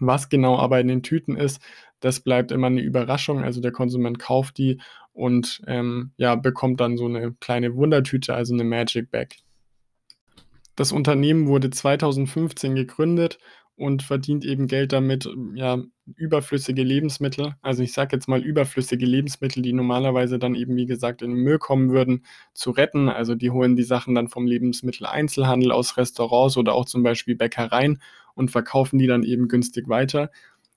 Was 0.00 0.28
genau 0.28 0.58
aber 0.58 0.80
in 0.80 0.88
den 0.88 1.02
Tüten 1.02 1.36
ist, 1.36 1.60
das 2.00 2.20
bleibt 2.20 2.50
immer 2.50 2.66
eine 2.66 2.80
Überraschung. 2.80 3.44
Also, 3.44 3.60
der 3.60 3.72
Konsument 3.72 4.18
kauft 4.18 4.58
die 4.58 4.80
und, 5.12 5.62
ähm, 5.66 6.10
ja, 6.16 6.34
bekommt 6.34 6.80
dann 6.80 6.96
so 6.96 7.06
eine 7.06 7.32
kleine 7.34 7.76
Wundertüte, 7.76 8.34
also 8.34 8.52
eine 8.52 8.64
Magic 8.64 9.10
Bag. 9.10 9.36
Das 10.74 10.90
Unternehmen 10.90 11.46
wurde 11.46 11.70
2015 11.70 12.74
gegründet 12.74 13.38
und 13.76 14.02
verdient 14.02 14.44
eben 14.44 14.66
Geld 14.66 14.92
damit, 14.92 15.28
ja, 15.54 15.78
überflüssige 16.16 16.82
Lebensmittel 16.82 17.54
also, 17.62 17.82
ich 17.82 17.92
sage 17.92 18.16
jetzt 18.16 18.28
mal 18.28 18.40
überflüssige 18.42 19.06
Lebensmittel, 19.06 19.62
die 19.62 19.72
normalerweise 19.72 20.38
dann 20.38 20.54
eben, 20.54 20.76
wie 20.76 20.86
gesagt, 20.86 21.22
in 21.22 21.30
den 21.30 21.38
Müll 21.40 21.58
kommen 21.58 21.90
würden, 21.90 22.24
zu 22.54 22.70
retten. 22.70 23.08
Also, 23.08 23.34
die 23.34 23.50
holen 23.50 23.76
die 23.76 23.82
Sachen 23.84 24.14
dann 24.14 24.28
vom 24.28 24.46
Lebensmitteleinzelhandel 24.46 25.72
aus 25.72 25.96
Restaurants 25.96 26.56
oder 26.56 26.74
auch 26.74 26.84
zum 26.86 27.02
Beispiel 27.02 27.36
Bäckereien 27.36 28.00
und 28.34 28.50
verkaufen 28.50 28.98
die 28.98 29.06
dann 29.06 29.22
eben 29.22 29.48
günstig 29.48 29.88
weiter. 29.88 30.30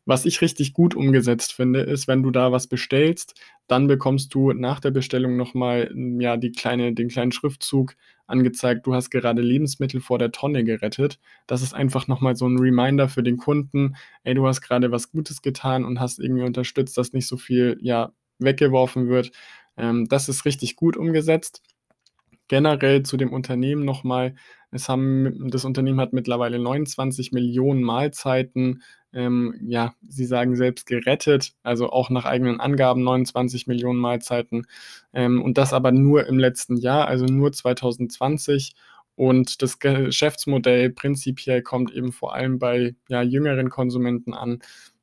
Was 0.07 0.25
ich 0.25 0.41
richtig 0.41 0.73
gut 0.73 0.93
umgesetzt 0.95 1.53
finde, 1.53 1.79
ist, 1.81 2.07
wenn 2.07 2.21
du 2.21 2.29
da 2.29 2.51
was 2.51 2.67
bestellst, 2.67 3.33
dann 3.67 3.87
bekommst 3.87 4.33
du 4.35 4.51
nach 4.53 4.79
der 4.79 4.91
Bestellung 4.91 5.35
noch 5.35 5.55
mal, 5.55 5.89
hm, 5.89 6.21
ja, 6.21 6.37
die 6.37 6.51
kleine 6.51 6.93
den 6.93 7.07
kleinen 7.09 7.31
Schriftzug 7.31 7.95
angezeigt: 8.27 8.85
„Du 8.85 8.93
hast 8.93 9.09
gerade 9.09 9.41
Lebensmittel 9.41 10.01
vor 10.01 10.19
der 10.19 10.31
Tonne 10.31 10.63
gerettet.“ 10.63 11.19
Das 11.47 11.63
ist 11.63 11.73
einfach 11.73 12.07
noch 12.07 12.21
mal 12.21 12.35
so 12.35 12.45
'n 12.45 12.59
Reminder 12.59 13.09
für 13.09 13.23
den 13.23 13.37
Kunden: 13.37 13.95
„Ey, 14.23 14.35
du 14.35 14.45
hast 14.47 14.61
grade 14.61 14.91
was 14.91 15.09
Gutes 15.11 15.41
getan 15.41 15.83
und 15.85 15.99
hast 15.99 16.19
irgendwie 16.19 16.43
unterstützt, 16.43 16.97
dass 16.97 17.13
nicht 17.13 17.27
so 17.27 17.37
viel, 17.37 17.77
ja, 17.81 18.11
weggeworfen 18.39 19.07
wird.“ 19.09 19.31
Ähm, 19.77 20.05
das 20.07 20.29
ist 20.29 20.45
richtig 20.45 20.75
gut 20.75 20.97
umgesetzt. 20.97 21.61
Generell 22.47 23.03
zu 23.03 23.17
dem 23.17 23.33
Unternehmen 23.33 23.85
noch 23.85 24.03
mal: 24.03 24.35
Es 24.71 24.89
haben 24.89 25.49
das 25.49 25.65
Unternehmen 25.65 25.99
hat 25.99 26.13
mittlerweile 26.13 26.59
29 26.59 27.31
Millionen 27.31 27.83
Mahlzeiten, 27.83 28.83
ähm, 29.13 29.55
ja, 29.65 29.93
sie 30.07 30.25
sagen 30.25 30.55
selbst 30.55 30.85
gerettet, 30.87 31.53
also 31.63 31.89
auch 31.89 32.09
nach 32.09 32.25
eigenen 32.25 32.59
Angaben 32.59 33.03
29 33.03 33.67
Millionen 33.67 33.99
Mahlzeiten, 33.99 34.67
ähm, 35.13 35.41
und 35.41 35.57
das 35.57 35.73
aber 35.73 35.91
nur 35.91 36.27
im 36.27 36.37
letzten 36.39 36.77
Jahr, 36.77 37.07
also 37.07 37.25
nur 37.25 37.51
2020. 37.53 38.75
Und 39.17 39.61
das 39.61 39.79
Geschäftsmodell 39.79 40.89
prinzipiell 40.91 41.61
kommt 41.61 41.93
eben 41.93 42.11
vor 42.11 42.35
allem 42.35 42.59
bei, 42.59 42.95
ja, 43.07 43.21
jüngeren 43.21 43.69
Konsumenten 43.69 44.33
an 44.33 44.59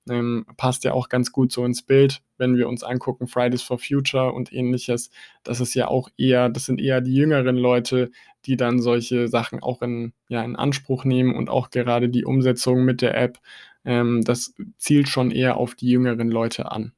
ähm, 0.09 0.47
passt 0.57 0.85
ja 0.85 0.93
auch 0.93 1.09
ganz 1.09 1.33
gut 1.33 1.53
so 1.53 1.65
ins 1.65 1.83
Bild, 1.83 2.23
wenn 2.39 2.57
wir 2.57 2.69
uns 2.69 2.83
angucken, 2.83 3.27
Fridays 3.27 3.63
for 3.63 3.79
Future 3.79 4.33
und 4.33 4.53
Ähnliches. 4.53 5.11
Das 5.45 5.61
ist 5.61 5.75
ja 5.75 5.89
auch 5.89 6.09
eher 6.17 6.49
das 6.49 6.67
sind 6.67 6.81
eher 6.81 7.01
die 7.01 7.15
jüngeren 7.15 7.57
Leute, 7.57 8.11
die 8.45 8.57
dann 8.57 8.81
solche 8.81 9.29
Sachen 9.29 9.63
auch 9.63 9.83
in 9.83 10.13
ja, 10.29 10.43
in 10.43 10.57
Anspruch 10.57 11.05
nehmen 11.05 11.35
und 11.35 11.51
auch 11.51 11.71
gerade 11.71 12.09
die 12.09 12.25
Umsetzung 12.25 12.85
mit 12.85 13.03
der 13.03 13.17
App, 13.17 13.39
ähm, 13.85 14.23
das 14.25 14.55
zielt 14.77 15.09
schon 15.09 15.31
eher 15.31 15.57
auf 15.57 15.75
die 15.75 15.89
jüngeren 15.89 16.31
Leute 16.31 16.71
an. 16.71 16.93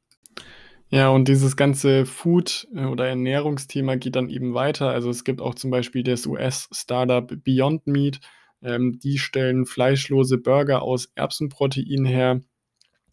Ja, 0.90 1.08
und 1.08 1.28
dieses 1.28 1.56
ganze 1.56 2.06
Food 2.06 2.68
äh, 2.74 2.84
oder 2.84 3.08
Ernährungsthema 3.08 3.96
geht 3.96 4.16
dann 4.16 4.28
eben 4.28 4.54
weiter. 4.54 4.90
Also, 4.90 5.10
es 5.10 5.24
gibt 5.24 5.40
auch 5.40 5.54
zum 5.54 5.70
Beispiel 5.70 6.02
das 6.04 6.26
US-Startup 6.26 7.26
Beyond 7.42 7.86
Meat. 7.86 8.20
Ähm, 8.62 8.98
die 9.00 9.18
stellen 9.18 9.66
fleischlose 9.66 10.38
Burger 10.38 10.82
aus 10.82 11.10
Erbsenprotein 11.16 12.04
her 12.04 12.40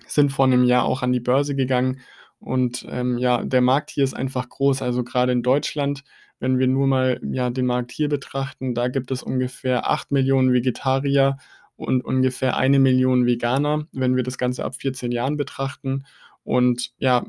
sind 0.07 0.31
vor 0.31 0.45
einem 0.45 0.63
Jahr 0.63 0.85
auch 0.85 1.01
an 1.01 1.11
die 1.11 1.19
Börse 1.19 1.55
gegangen. 1.55 2.01
Und 2.39 2.85
ähm, 2.89 3.17
ja, 3.17 3.43
der 3.43 3.61
Markt 3.61 3.91
hier 3.91 4.03
ist 4.03 4.15
einfach 4.15 4.49
groß. 4.49 4.81
Also 4.81 5.03
gerade 5.03 5.31
in 5.31 5.43
Deutschland, 5.43 6.03
wenn 6.39 6.57
wir 6.57 6.67
nur 6.67 6.87
mal 6.87 7.19
ja, 7.23 7.49
den 7.49 7.67
Markt 7.67 7.91
hier 7.91 8.09
betrachten, 8.09 8.73
da 8.73 8.87
gibt 8.87 9.11
es 9.11 9.21
ungefähr 9.23 9.89
8 9.89 10.11
Millionen 10.11 10.51
Vegetarier 10.51 11.37
und 11.75 12.03
ungefähr 12.03 12.57
eine 12.57 12.79
Million 12.79 13.25
Veganer, 13.25 13.87
wenn 13.91 14.15
wir 14.15 14.23
das 14.23 14.37
Ganze 14.37 14.65
ab 14.65 14.75
14 14.75 15.11
Jahren 15.11 15.37
betrachten. 15.37 16.05
Und 16.43 16.93
ja, 16.97 17.25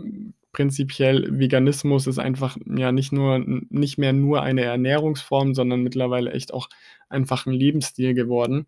prinzipiell 0.52 1.38
Veganismus 1.38 2.06
ist 2.06 2.18
einfach 2.18 2.56
ja 2.66 2.92
nicht 2.92 3.12
nur 3.12 3.38
nicht 3.38 3.98
mehr 3.98 4.12
nur 4.12 4.42
eine 4.42 4.62
Ernährungsform, 4.62 5.54
sondern 5.54 5.82
mittlerweile 5.82 6.32
echt 6.32 6.52
auch 6.54 6.68
einfach 7.08 7.46
ein 7.46 7.52
Lebensstil 7.52 8.14
geworden. 8.14 8.66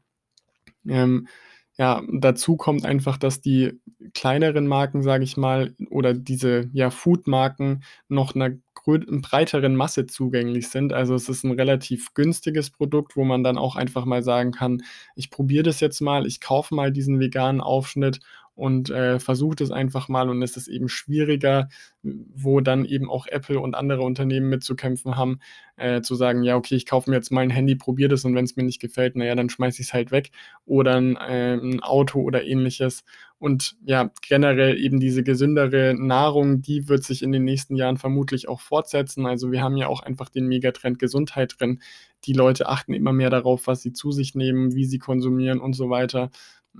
Ähm, 0.89 1.29
ja, 1.77 2.03
dazu 2.13 2.57
kommt 2.57 2.85
einfach, 2.85 3.17
dass 3.19 3.41
die 3.41 3.81
kleineren 4.15 4.67
Marken, 4.69 5.03
sage 5.03 5.25
ich 5.25 5.37
mal, 5.37 5.75
oder 5.91 6.15
diese, 6.15 6.71
ja, 6.73 6.91
Food-Marken 6.91 7.83
noch 8.09 8.35
'ner 8.35 8.53
grö 8.75 8.99
breiteren 9.09 9.75
Masse 9.77 10.07
zugänglich 10.07 10.69
sind. 10.69 10.93
Also, 10.93 11.15
es 11.15 11.29
ist 11.29 11.45
ein 11.45 11.53
relativ 11.53 12.15
günstiges 12.15 12.71
Produkt, 12.71 13.17
wo 13.17 13.25
man 13.25 13.43
dann 13.45 13.59
auch 13.59 13.77
einfach 13.77 14.05
mal 14.05 14.23
sagen 14.23 14.53
kann: 14.53 14.83
„Ich 15.17 15.31
probiere 15.31 15.65
das 15.65 15.81
jetzt 15.81 16.01
mal, 16.01 16.27
ich 16.27 16.41
kaufe 16.41 16.75
mal 16.75 16.93
diesen 16.93 17.19
veganen 17.21 17.61
Aufschnitt 17.61 18.21
und, 18.55 18.91
äh, 18.91 19.19
versuche 19.21 19.57
das 19.57 19.71
einfach 19.71 20.09
mal.“ 20.09 20.29
Und 20.31 20.43
es 20.43 20.57
ist 20.57 20.69
eben 20.69 20.89
schwieriger, 20.89 21.69
wo 22.03 22.61
dann 22.61 22.85
eben 22.85 23.11
auch 23.11 23.27
Apple 23.27 23.59
und 23.61 23.75
andere 23.75 24.03
Unternehmen 24.03 24.49
mit 24.51 24.63
zu 24.65 24.77
kämpfen 24.77 25.17
haben, 25.17 25.39
äh, 25.77 26.03
zu 26.03 26.15
sagen: 26.15 26.43
„Ja, 26.45 26.57
okay, 26.57 26.75
ich 26.77 26.87
kaufe 26.87 27.11
mir 27.11 27.17
jetzt 27.17 27.33
mal 27.33 27.41
ein 27.43 27.51
Handy, 27.51 27.75
probiere 27.77 28.11
das 28.11 28.25
und 28.25 28.35
wenn 28.35 28.45
es 28.45 28.57
mir 28.57 28.63
nicht 28.65 28.81
gefällt, 28.81 29.15
na 29.17 29.25
ja, 29.25 29.35
dann 29.35 29.49
schmeiße 29.51 29.81
ich 29.83 29.89
es 29.89 29.95
halt 29.95 30.11
weg.“ 30.13 30.31
Oder 30.67 30.97
ein 30.97 31.17
äh, 31.17 31.55
'n 31.57 31.81
Auto 31.83 32.21
oder 32.21 32.45
Ähnliches. 32.45 33.05
Und 33.39 33.77
ja, 33.85 34.11
generell 34.27 34.79
eben 34.79 35.01
diese 35.01 35.23
gesündere 35.23 35.95
Nahrung, 35.99 36.63
die 36.63 36.89
wird 36.89 37.05
sich 37.05 37.23
in 37.23 37.33
den 37.33 37.45
nächsten 37.45 37.77
Jahren 37.77 37.97
vermutlich 37.99 38.49
auch 38.49 38.61
fortsetzen. 38.61 39.27
Also, 39.27 39.51
wir 39.53 39.63
haben 39.63 39.77
ja 39.77 39.89
auch 39.89 40.01
einfach 40.03 40.29
den 40.31 40.47
Megatrend 40.47 40.99
Gesundheit 40.99 41.57
drin. 41.59 41.81
Die 42.25 42.33
Leute 42.33 42.69
achten 42.69 42.95
immer 42.95 43.13
mehr 43.13 43.31
darauf, 43.31 43.67
was 43.67 43.83
sie 43.83 43.93
zu 43.93 44.13
sich 44.13 44.35
nehmen, 44.35 44.75
wie 44.75 44.85
sie 44.87 44.99
konsumieren 44.99 45.61
und 45.61 45.75
so 45.75 45.91
weiter. 45.91 46.31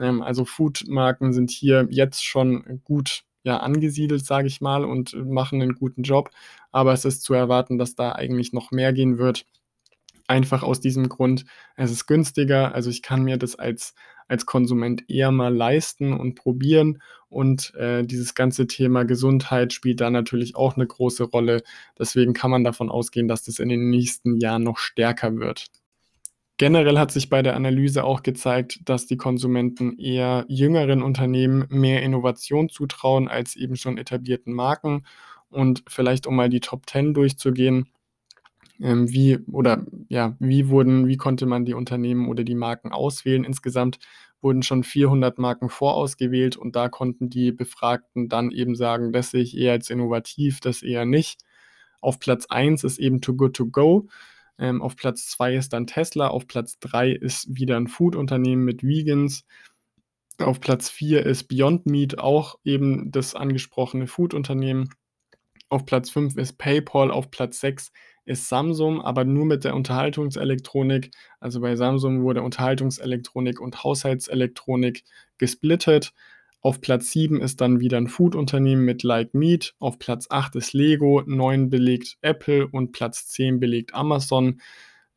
Ähm, 0.01 0.23
also, 0.23 0.45
Food-Marken 0.45 1.33
sind 1.33 1.51
hier 1.51 1.87
jetzt 1.91 2.25
schon 2.25 2.81
gut, 2.85 3.25
ja, 3.45 3.59
angesiedelt, 3.59 4.25
sage 4.25 4.49
ich 4.49 4.61
mal, 4.61 4.85
und 4.85 5.15
machen 5.27 5.61
einen 5.63 5.75
guten 5.75 6.03
Job. 6.03 6.31
Aber 6.73 6.93
es 6.93 7.05
ist 7.05 7.23
zu 7.23 7.35
erwarten, 7.35 7.79
dass 7.79 7.95
da 7.95 8.13
eigentlich 8.13 8.53
noch 8.53 8.71
mehr 8.71 8.93
gehen 8.93 9.19
wird. 9.19 9.47
Einfach 10.27 10.63
aus 10.63 10.81
diesem 10.81 11.09
Grund, 11.11 11.45
es 11.77 11.91
ist 11.91 12.07
günstiger. 12.07 12.75
Also, 12.75 12.91
ich 12.91 13.03
kann 13.03 13.23
mir 13.25 13.37
das 13.39 13.57
als 13.57 13.95
als 14.29 14.47
Konsument 14.47 15.05
eher 15.11 15.31
mal 15.31 15.55
leisten 15.55 16.13
und 16.15 16.35
probieren 16.37 17.03
und, 17.29 17.75
äh, 17.75 18.05
dieses 18.05 18.35
ganze 18.35 18.67
Thema 18.67 19.05
Gesundheit 19.05 19.73
spielt 19.75 20.01
da 20.01 20.11
natürlich 20.11 20.57
auch 20.57 20.77
eine 20.77 20.87
große 20.87 21.25
Rolle. 21.25 21.63
Deswegen 21.99 22.33
kann 22.33 22.51
man 22.51 22.65
davon 22.65 22.91
ausgehen, 22.91 23.29
dass 23.29 23.43
das 23.45 23.59
in 23.59 23.69
den 23.69 23.91
nächsten 23.91 24.39
Jahren 24.39 24.63
noch 24.63 24.79
stärker 24.79 25.37
wird. 25.37 25.67
Generell 26.57 26.99
hat 26.99 27.11
sich 27.11 27.31
bei 27.31 27.43
der 27.43 27.57
Analyse 27.57 28.05
auch 28.05 28.23
gezeigt, 28.23 28.81
dass 28.89 29.07
die 29.07 29.17
Konsumenten 29.17 29.99
eher 29.99 30.45
jüngeren 30.49 31.03
Unternehmen 31.03 31.67
mehr 31.69 32.03
Innovation 32.03 32.69
zutrauen 32.69 33.27
als 33.29 33.57
eben 33.57 33.75
schon 33.77 33.99
etablierten 33.99 34.53
Marken. 34.53 35.05
Und 35.51 35.83
vielleicht, 35.89 36.27
um 36.29 36.37
mal 36.37 36.49
die 36.49 36.61
Top 36.61 36.89
10 36.89 37.13
durchzugehen, 37.13 37.89
ähm, 38.81 39.11
wie 39.13 39.39
oder 39.53 39.87
ja, 40.09 40.37
wie 40.41 40.69
wurden 40.69 41.09
wie 41.09 41.17
konnte 41.19 41.47
man 41.47 41.65
die 41.65 41.75
Unternehmen 41.75 42.29
oder 42.29 42.45
die 42.45 42.55
Marken 42.57 42.93
auswählen? 42.93 43.45
Insgesamt 43.45 43.99
wurden 44.43 44.63
schon 44.63 44.85
400 44.85 45.39
Marken 45.39 45.71
vorausgewählt 45.71 46.57
und 46.57 46.77
da 46.77 46.89
konnten 46.91 47.31
die 47.31 47.53
Befragten 47.53 48.29
dann 48.29 48.51
eben 48.53 48.75
sagen: 48.77 49.13
„Das 49.13 49.31
sehe 49.33 49.43
ich 49.43 49.57
eher 49.57 49.73
als 49.73 49.91
innovativ, 49.91 50.61
das 50.61 50.83
eher 50.83 51.05
nicht.“ 51.07 51.41
Auf 52.01 52.21
Platz 52.21 52.47
1 52.49 52.85
ist 52.85 52.99
eben 52.99 53.21
Too 53.21 53.35
Good 53.37 53.57
To 53.57 53.67
Go. 53.67 54.09
Ähm, 54.59 54.83
auf 54.83 54.97
Platz 54.97 55.27
2 55.29 55.57
ist 55.57 55.73
dann 55.73 55.87
Tesla, 55.87 56.29
auf 56.29 56.47
Platz 56.47 56.79
3 56.81 57.11
ist 57.11 57.47
wieder 57.57 57.77
ein 57.77 57.89
Food-Unternehmen 57.89 58.65
mit 58.65 58.83
Vegans. 58.83 59.45
Auf 60.39 60.61
Platz 60.61 60.91
4 60.91 61.25
ist 61.27 61.45
Beyond 61.45 61.87
Meat, 61.87 62.19
auch 62.19 62.59
eben 62.65 63.11
das 63.11 63.35
angesprochene 63.35 64.07
Food-Unternehmen. 64.07 64.91
Auf 65.69 65.87
Platz 65.87 66.11
5 66.11 66.37
ist 66.37 66.59
PayPal, 66.59 67.11
auf 67.11 67.31
Platz 67.31 67.61
6 67.61 67.93
ist 68.27 68.49
Samsung, 68.49 69.03
aber 69.03 69.25
nur 69.25 69.45
mit 69.45 69.65
der 69.65 69.75
Unterhaltungselektronik. 69.75 71.11
Also 71.41 71.61
bei 71.61 71.77
Samsung 71.77 72.23
wurde 72.23 72.43
Unterhaltungselektronik 72.43 73.61
und 73.61 73.85
Haushaltselektronik 73.85 75.05
gesplittet. 75.39 76.13
Auf 76.65 76.81
Platz 76.81 77.11
7 77.11 77.43
ist 77.43 77.61
dann 77.61 77.79
wieder 77.81 77.99
ein 77.99 78.09
Food-Unternehmen 78.09 78.87
mit 78.87 79.03
Like 79.03 79.35
Meat. 79.35 79.75
Auf 79.81 79.99
Platz 79.99 80.29
8 80.31 80.57
ist 80.57 80.73
Lego, 80.73 81.23
9 81.27 81.69
belegt 81.69 82.17
Apple 82.23 82.67
und 82.67 82.93
Platz 82.93 83.27
10 83.27 83.61
belegt 83.61 83.93
Amazon. 83.93 84.63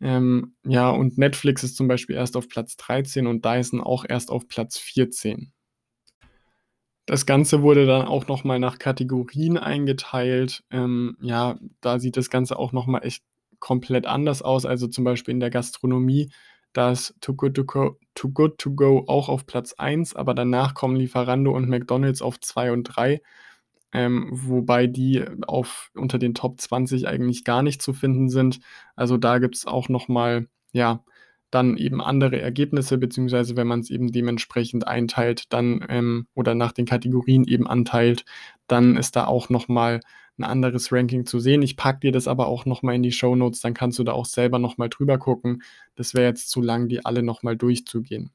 Ähm, 0.01 0.55
ja, 0.65 0.89
und 0.89 1.17
Netflix 1.17 1.63
ist 1.63 1.77
zum 1.77 1.88
Beispiel 1.88 2.17
erst 2.17 2.36
auf 2.36 2.49
Platz 2.49 2.75
13 2.75 3.27
und 3.27 3.45
Dyson 3.45 3.79
auch 3.79 4.03
erst 4.05 4.29
auf 4.29 4.49
Platz 4.49 4.77
14. 4.77 5.53
Das 7.05 7.25
Ganze 7.25 7.62
wurde 7.62 7.86
dann 7.86 8.05
auch 8.05 8.27
noch 8.27 8.43
mal 8.43 8.60
nach 8.60 8.77
Kategorien 8.77 9.57
eingeteilt. 9.57 10.65
Ähm, 10.69 11.15
ja, 11.21 11.57
da 11.79 11.99
sieht 11.99 12.17
das 12.17 12.29
Ganze 12.29 12.60
auch 12.60 12.73
noch 12.73 12.88
mal 12.88 13.05
echt 13.05 13.23
komplett 13.60 14.05
anders 14.05 14.41
aus. 14.41 14.65
Also, 14.65 14.88
zum 14.88 15.05
Beispiel 15.05 15.33
in 15.33 15.39
der 15.39 15.49
Gastronomie 15.49 16.29
Da 16.78 16.92
ist 16.92 17.16
Too 17.22 17.34
Good 17.34 17.56
To 17.56 17.66
Go, 17.66 17.98
Too 18.13 18.30
Good 18.30 18.60
To 18.60 18.72
Go 18.72 19.04
auch 19.08 19.30
auf 19.30 19.48
Platz 19.48 19.74
1, 19.74 20.16
aber 20.16 20.34
danach 20.36 20.76
kommen 20.76 20.96
Lieferando 20.96 21.52
und 21.56 21.68
McDonald's 21.70 22.22
auf 22.22 22.40
2 22.40 22.72
und 22.72 22.84
3 22.84 23.20
ähm, 23.94 24.28
wobei 24.32 24.88
die 24.88 25.26
auf, 25.48 25.90
unter 25.96 26.20
den 26.20 26.36
Top 26.36 26.62
20 26.62 27.08
eigentlich 27.08 27.44
gar 27.44 27.63
nicht 27.63 27.82
zu 27.82 27.94
finden 27.94 28.30
sind. 28.30 28.60
Also 28.96 29.18
da 29.18 29.40
gibt 29.40 29.56
es 29.56 29.66
auch 29.66 29.90
nochmal, 29.90 30.48
ja, 30.72 31.04
dann 31.50 31.78
eben 31.78 32.02
andere 32.02 32.40
Ergebnisse, 32.42 32.98
beziehungsweise 33.00 33.56
wenn 33.56 33.68
man 33.68 33.80
es 33.80 33.90
eben 33.90 34.12
dementsprechend 34.12 34.88
einteilt, 34.88 35.52
dann 35.54 35.84
ähm, 35.90 36.28
oder 36.36 36.54
nach 36.56 36.74
den 36.74 36.86
Kategorien 36.86 37.46
eben 37.46 37.68
anteilt, 37.68 38.26
dann 38.68 38.98
ist 38.98 39.16
da 39.16 39.26
auch 39.26 39.50
nochmal 39.50 40.02
ein 40.38 40.43
anderes 40.43 40.91
Ranking 40.91 41.26
zu 41.26 41.39
sehen. 41.39 41.62
Ich 41.62 41.78
packe 41.78 42.02
dir 42.02 42.12
das 42.12 42.28
aber 42.28 42.47
auch 42.47 42.65
nochmal 42.65 42.95
in 42.95 43.04
die 43.04 43.12
Show 43.12 43.36
Notes, 43.36 43.62
dann 43.62 43.73
kannst 43.73 44.00
du 44.00 44.04
da 44.04 44.13
auch 44.13 44.26
selber 44.26 44.60
nochmal 44.60 44.89
drüber 44.89 45.17
gucken. 45.17 45.63
Das 45.95 46.13
wäre 46.13 46.28
jetzt 46.28 46.50
zu 46.50 46.62
lang, 46.62 46.88
die 46.88 47.06
alle 47.06 47.23
nochmal 47.23 47.58
durchzugehen. 47.58 48.32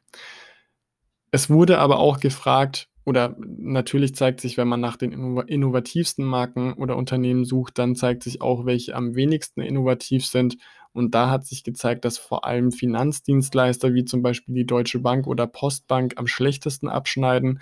Es 1.30 1.48
wurde 1.48 1.78
aber 1.78 1.98
auch 1.98 2.20
gefragt, 2.20 2.88
oder 3.04 3.36
natürlich 3.38 4.14
zeigt 4.14 4.40
sich, 4.40 4.56
wenn 4.56 4.68
man 4.68 4.80
nach 4.80 4.96
den 4.96 5.12
innovativsten 5.12 6.24
Marken 6.24 6.74
oder 6.74 6.96
Unternehmen 6.96 7.44
sucht, 7.44 7.78
dann 7.78 7.96
zeigt 7.96 8.22
sich 8.22 8.40
auch, 8.40 8.64
welche 8.64 8.94
am 8.94 9.16
wenigsten 9.16 9.60
innovativ 9.60 10.24
sind. 10.24 10.56
Und 10.92 11.14
da 11.14 11.30
hat 11.30 11.46
sich 11.46 11.64
gezeigt, 11.64 12.04
dass 12.04 12.18
vor 12.18 12.44
allem 12.44 12.70
Finanzdienstleister 12.70 13.94
wie 13.94 14.04
zum 14.04 14.22
Beispiel 14.22 14.54
die 14.54 14.66
Deutsche 14.66 15.00
Bank 15.00 15.26
oder 15.26 15.46
Postbank 15.46 16.14
am 16.16 16.26
schlechtesten 16.26 16.88
abschneiden, 16.88 17.60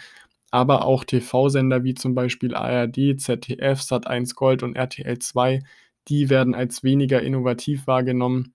aber 0.50 0.84
auch 0.84 1.04
TV-Sender 1.04 1.84
wie 1.84 1.94
zum 1.94 2.14
Beispiel 2.14 2.54
ARD, 2.54 3.20
ZDF, 3.20 3.80
Sat1 3.80 4.34
Gold 4.34 4.62
und 4.62 4.76
RTL 4.76 5.18
2, 5.18 5.60
die 6.08 6.30
werden 6.30 6.54
als 6.54 6.82
weniger 6.82 7.22
innovativ 7.22 7.86
wahrgenommen 7.86 8.54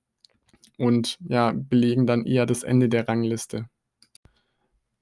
und 0.77 1.17
ja, 1.27 1.53
belegen 1.55 2.05
dann 2.05 2.25
eher 2.25 2.45
das 2.45 2.63
Ende 2.63 2.89
der 2.89 3.07
Rangliste. 3.07 3.65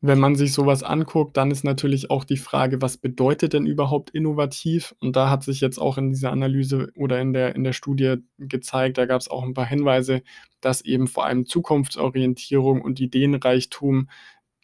Wenn 0.06 0.20
man 0.20 0.36
sich 0.36 0.52
sowas 0.52 0.84
anguckt, 0.84 1.38
dann 1.38 1.50
ist 1.50 1.64
natürlich 1.64 2.12
auch 2.12 2.26
die 2.26 2.36
Frage, 2.36 2.82
was 2.82 2.98
bedeutet 2.98 3.54
denn 3.54 3.66
überhaupt 3.66 4.10
innovativ? 4.10 4.94
Und 5.00 5.16
da 5.16 5.30
hat 5.30 5.44
sich 5.44 5.62
jetzt 5.62 5.78
auch 5.78 5.98
in 5.98 6.10
dieser 6.10 6.30
Analyse 6.34 6.92
oder 6.98 7.22
in 7.22 7.32
der, 7.32 7.56
in 7.56 7.64
der 7.64 7.72
Studie 7.72 8.18
gezeigt, 8.38 8.98
da 8.98 9.06
gab 9.06 9.22
es 9.22 9.30
auch 9.30 9.44
ein 9.44 9.54
paar 9.54 9.66
Hinweise, 9.66 10.22
dass 10.60 10.82
eben 10.82 11.08
vor 11.08 11.26
allem 11.26 11.46
Zukunftsorientierung 11.46 12.82
und 12.82 13.00
Ideenreichtum 13.00 14.10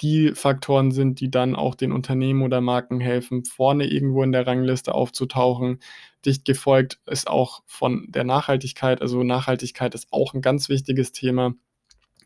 die 0.01 0.33
Faktoren 0.33 0.91
sind, 0.91 1.19
die 1.19 1.29
dann 1.29 1.55
auch 1.55 1.75
den 1.75 1.91
Unternehmen 1.91 2.41
oder 2.41 2.62
Marken 2.62 2.99
helfen, 2.99 3.43
vorne 3.45 3.85
irgendwo 3.85 4.23
in 4.23 4.31
der 4.31 4.47
Rangliste 4.47 4.93
aufzutauchen. 4.93 5.79
Dicht 6.25 6.45
gefolgt 6.45 6.99
ist 7.05 7.27
auch 7.27 7.63
von 7.65 8.05
der 8.09 8.23
Nachhaltigkeit. 8.23 9.01
Also 9.01 9.23
Nachhaltigkeit 9.23 9.95
ist 9.95 10.07
auch 10.12 10.33
ein 10.33 10.41
ganz 10.41 10.69
wichtiges 10.69 11.12
Thema. 11.12 11.53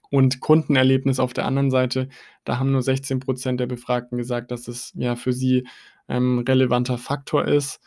Und 0.09 0.41
Kundenerlebnis 0.41 1.19
auf 1.19 1.33
der 1.33 1.45
anderen 1.45 1.71
Seite, 1.71 2.07
da 2.43 2.59
haben 2.59 2.71
nur 2.71 2.83
16 2.83 3.19
Prozent 3.19 3.59
der 3.59 3.65
Befragten 3.65 4.17
gesagt, 4.17 4.51
dass 4.51 4.67
es 4.67 4.93
ja 4.95 5.15
für 5.15 5.33
sie 5.33 5.65
ein 6.07 6.17
ähm, 6.17 6.39
relevanter 6.47 6.99
Faktor 6.99 7.45
ist. 7.45 7.79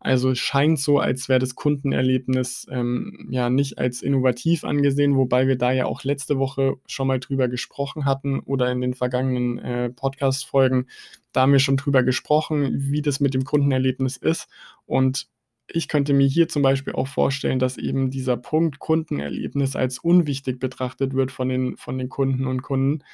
Also 0.00 0.30
es 0.30 0.38
scheint 0.38 0.78
so, 0.78 1.00
als 1.00 1.28
wäre 1.28 1.40
das 1.40 1.56
Kundenerlebnis 1.56 2.66
ähm, 2.70 3.26
ja 3.30 3.50
nicht 3.50 3.78
als 3.78 4.00
innovativ 4.02 4.64
angesehen, 4.64 5.16
wobei 5.16 5.48
wir 5.48 5.56
da 5.56 5.72
ja 5.72 5.86
auch 5.86 6.04
letzte 6.04 6.38
Woche 6.38 6.76
schon 6.86 7.08
mal 7.08 7.18
drüber 7.18 7.48
gesprochen 7.48 8.04
hatten 8.04 8.38
oder 8.40 8.70
in 8.70 8.80
den 8.80 8.94
vergangenen 8.94 9.58
äh, 9.58 9.90
Podcast-Folgen. 9.90 10.86
Da 11.32 11.42
haben 11.42 11.52
wir 11.52 11.58
schon 11.58 11.76
drüber 11.76 12.04
gesprochen, 12.04 12.70
wie 12.92 13.02
das 13.02 13.18
mit 13.18 13.34
dem 13.34 13.44
Kundenerlebnis 13.44 14.16
ist. 14.16 14.48
Und 14.86 15.28
ich 15.70 15.88
könnte 15.88 16.14
mir 16.14 16.26
hier 16.26 16.48
zum 16.48 16.62
Beispiel 16.62 16.94
auch 16.94 17.08
vorstellen, 17.08 17.58
dass 17.58 17.76
eben 17.76 18.10
dieser 18.10 18.36
Punkt 18.36 18.78
Kundenerlebnis 18.78 19.76
als 19.76 19.98
unwichtig 19.98 20.60
betrachtet 20.60 21.12
wird 21.14 21.32
von 21.32 21.48
den, 21.48 21.76
von 21.76 21.98
den 21.98 22.08
Kunden 22.08 22.46
und 22.46 22.62
Kunden, 22.62 23.04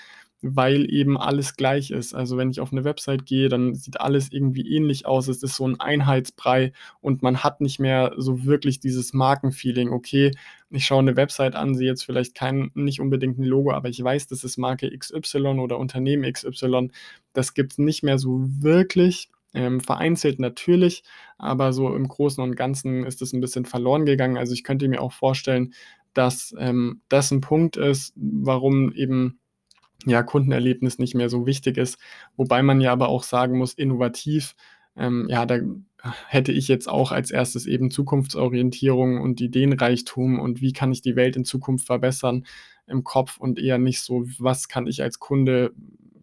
weil 0.47 0.93
eben 0.93 1.17
alles 1.17 1.57
gleich 1.57 1.91
ist. 1.91 2.15
Also 2.15 2.37
wenn 2.37 2.51
ich 2.51 2.61
auf 2.61 2.71
eine 2.71 2.85
Website 2.85 3.25
gehe, 3.25 3.49
dann 3.49 3.75
sieht 3.75 3.99
alles 3.99 4.31
irgendwie 4.31 4.77
ähnlich 4.77 5.07
aus. 5.07 5.27
Es 5.29 5.43
ist 5.43 5.57
so 5.57 5.67
ein 5.67 5.81
Einheitsbrei 5.81 6.73
und 7.01 7.23
man 7.23 7.43
hat 7.43 7.63
nicht 7.63 7.81
mehr 7.81 8.13
so 8.19 8.45
wirklich 8.45 8.79
dieses 8.79 9.15
Markenfeeling. 9.15 9.91
Okay, 9.91 10.33
ich 10.69 10.85
schaue 10.85 10.99
eine 10.99 11.17
Website 11.17 11.55
an, 11.57 11.75
sehe 11.75 11.87
jetzt 11.87 12.05
vielleicht 12.05 12.35
kein, 12.35 12.71
nicht 12.75 13.01
unbedingt 13.01 13.39
ein 13.39 13.45
Logo, 13.45 13.73
aber 13.73 13.89
ich 13.89 14.05
weiß, 14.05 14.27
das 14.27 14.45
ist 14.45 14.59
Marke 14.59 14.91
XY 14.97 15.61
oder 15.61 15.79
Unternehmen 15.79 16.31
XY. 16.31 16.91
Das 17.33 17.55
gibt 17.55 17.73
es 17.73 17.79
nicht 17.79 18.03
mehr 18.03 18.19
so 18.19 18.43
wirklich. 18.45 19.31
Ähm, 19.57 19.81
vereinzelt 19.81 20.41
natürlich, 20.41 21.05
aber 21.39 21.73
so 21.73 21.95
im 21.95 22.09
Großen 22.09 22.43
und 22.43 22.57
Ganzen 22.57 23.07
ist 23.07 23.23
es 23.23 23.33
ein 23.33 23.41
bisschen 23.41 23.65
verloren 23.65 24.05
gegangen. 24.05 24.37
Also 24.37 24.53
ich 24.53 24.65
könnte 24.65 24.89
mir 24.89 25.01
auch 25.01 25.13
vorstellen, 25.13 25.75
dass 26.13 26.53
ähm, 26.59 27.03
das 27.09 27.31
ein 27.31 27.41
Punkt 27.41 27.77
ist, 27.77 28.13
warum 28.17 28.93
eben 28.93 29.39
ja 30.11 30.23
Kundenerlebnis 30.23 30.99
nicht 30.99 31.15
mehr 31.15 31.29
so 31.29 31.47
wichtig 31.47 31.77
ist. 31.77 31.99
Wobei 32.37 32.63
man 32.63 32.81
ja 32.81 32.93
aber 32.93 33.09
auch 33.09 33.23
sagen 33.23 33.59
muss, 33.59 33.75
innovativ, 33.75 34.55
ähm, 34.97 35.27
ja, 35.29 35.47
da 35.47 35.59
hätte 36.29 36.53
ich 36.53 36.69
jetzt 36.69 36.89
auch 36.89 37.13
als 37.13 37.31
erstes 37.31 37.67
eben 37.67 37.91
Zukunftsorientierung 37.91 39.21
und 39.21 39.41
Ideenreichtum 39.41 40.39
und 40.39 40.61
wie 40.61 40.73
kann 40.73 40.93
ich 40.93 41.03
die 41.03 41.17
Welt 41.17 41.37
in 41.37 41.45
Zukunft 41.45 41.87
verbessern 41.87 42.45
im 42.87 43.05
Kopf 43.05 43.39
und 43.39 43.59
eher 43.59 43.79
nicht 43.79 44.03
so, 44.03 44.25
was 44.39 44.69
kann 44.69 44.87
ich 44.87 45.03
als 45.03 45.19
Kunde 45.19 45.73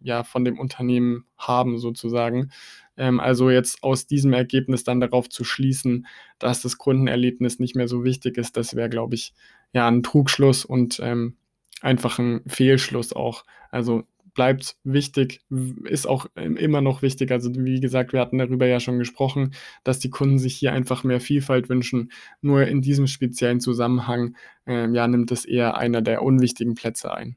ja 0.02 0.24
von 0.24 0.44
dem 0.44 0.58
Unternehmen 0.58 1.24
haben 1.36 1.78
sozusagen. 1.78 2.50
Ähm, 2.96 3.20
also 3.20 3.50
jetzt 3.50 3.82
aus 3.82 4.06
diesem 4.06 4.32
Ergebnis 4.32 4.84
dann 4.84 5.00
darauf 5.00 5.28
zu 5.28 5.44
schließen, 5.44 6.06
dass 6.38 6.62
das 6.62 6.78
Kundenerlebnis 6.78 7.58
nicht 7.58 7.76
mehr 7.76 7.88
so 7.88 8.04
wichtig 8.04 8.38
ist, 8.38 8.56
das 8.56 8.76
wäre, 8.76 8.88
glaube 8.88 9.14
ich, 9.14 9.32
ja 9.72 9.88
ein 9.88 10.02
Trugschluss 10.02 10.64
und 10.64 11.00
ähm, 11.02 11.36
einfach 11.82 12.18
ein 12.18 12.42
Fehlschluss 12.46 13.12
auch. 13.12 13.44
Also 13.70 14.04
bleibt 14.34 14.76
wichtig, 14.84 15.40
ist 15.84 16.06
auch 16.06 16.26
immer 16.36 16.80
noch 16.80 17.02
wichtig. 17.02 17.30
Also 17.30 17.50
wie 17.54 17.80
gesagt, 17.80 18.12
wir 18.12 18.20
hatten 18.20 18.38
darüber 18.38 18.66
ja 18.66 18.80
schon 18.80 18.98
gesprochen, 18.98 19.54
dass 19.84 19.98
die 19.98 20.10
Kunden 20.10 20.38
sich 20.38 20.56
hier 20.56 20.72
einfach 20.72 21.04
mehr 21.04 21.20
Vielfalt 21.20 21.68
wünschen. 21.68 22.10
Nur 22.40 22.66
in 22.66 22.80
diesem 22.80 23.06
speziellen 23.06 23.60
Zusammenhang 23.60 24.36
äh, 24.66 24.88
ja, 24.90 25.06
nimmt 25.06 25.30
es 25.32 25.44
eher 25.44 25.76
einer 25.76 26.00
der 26.00 26.22
unwichtigen 26.22 26.74
Plätze 26.74 27.12
ein. 27.12 27.36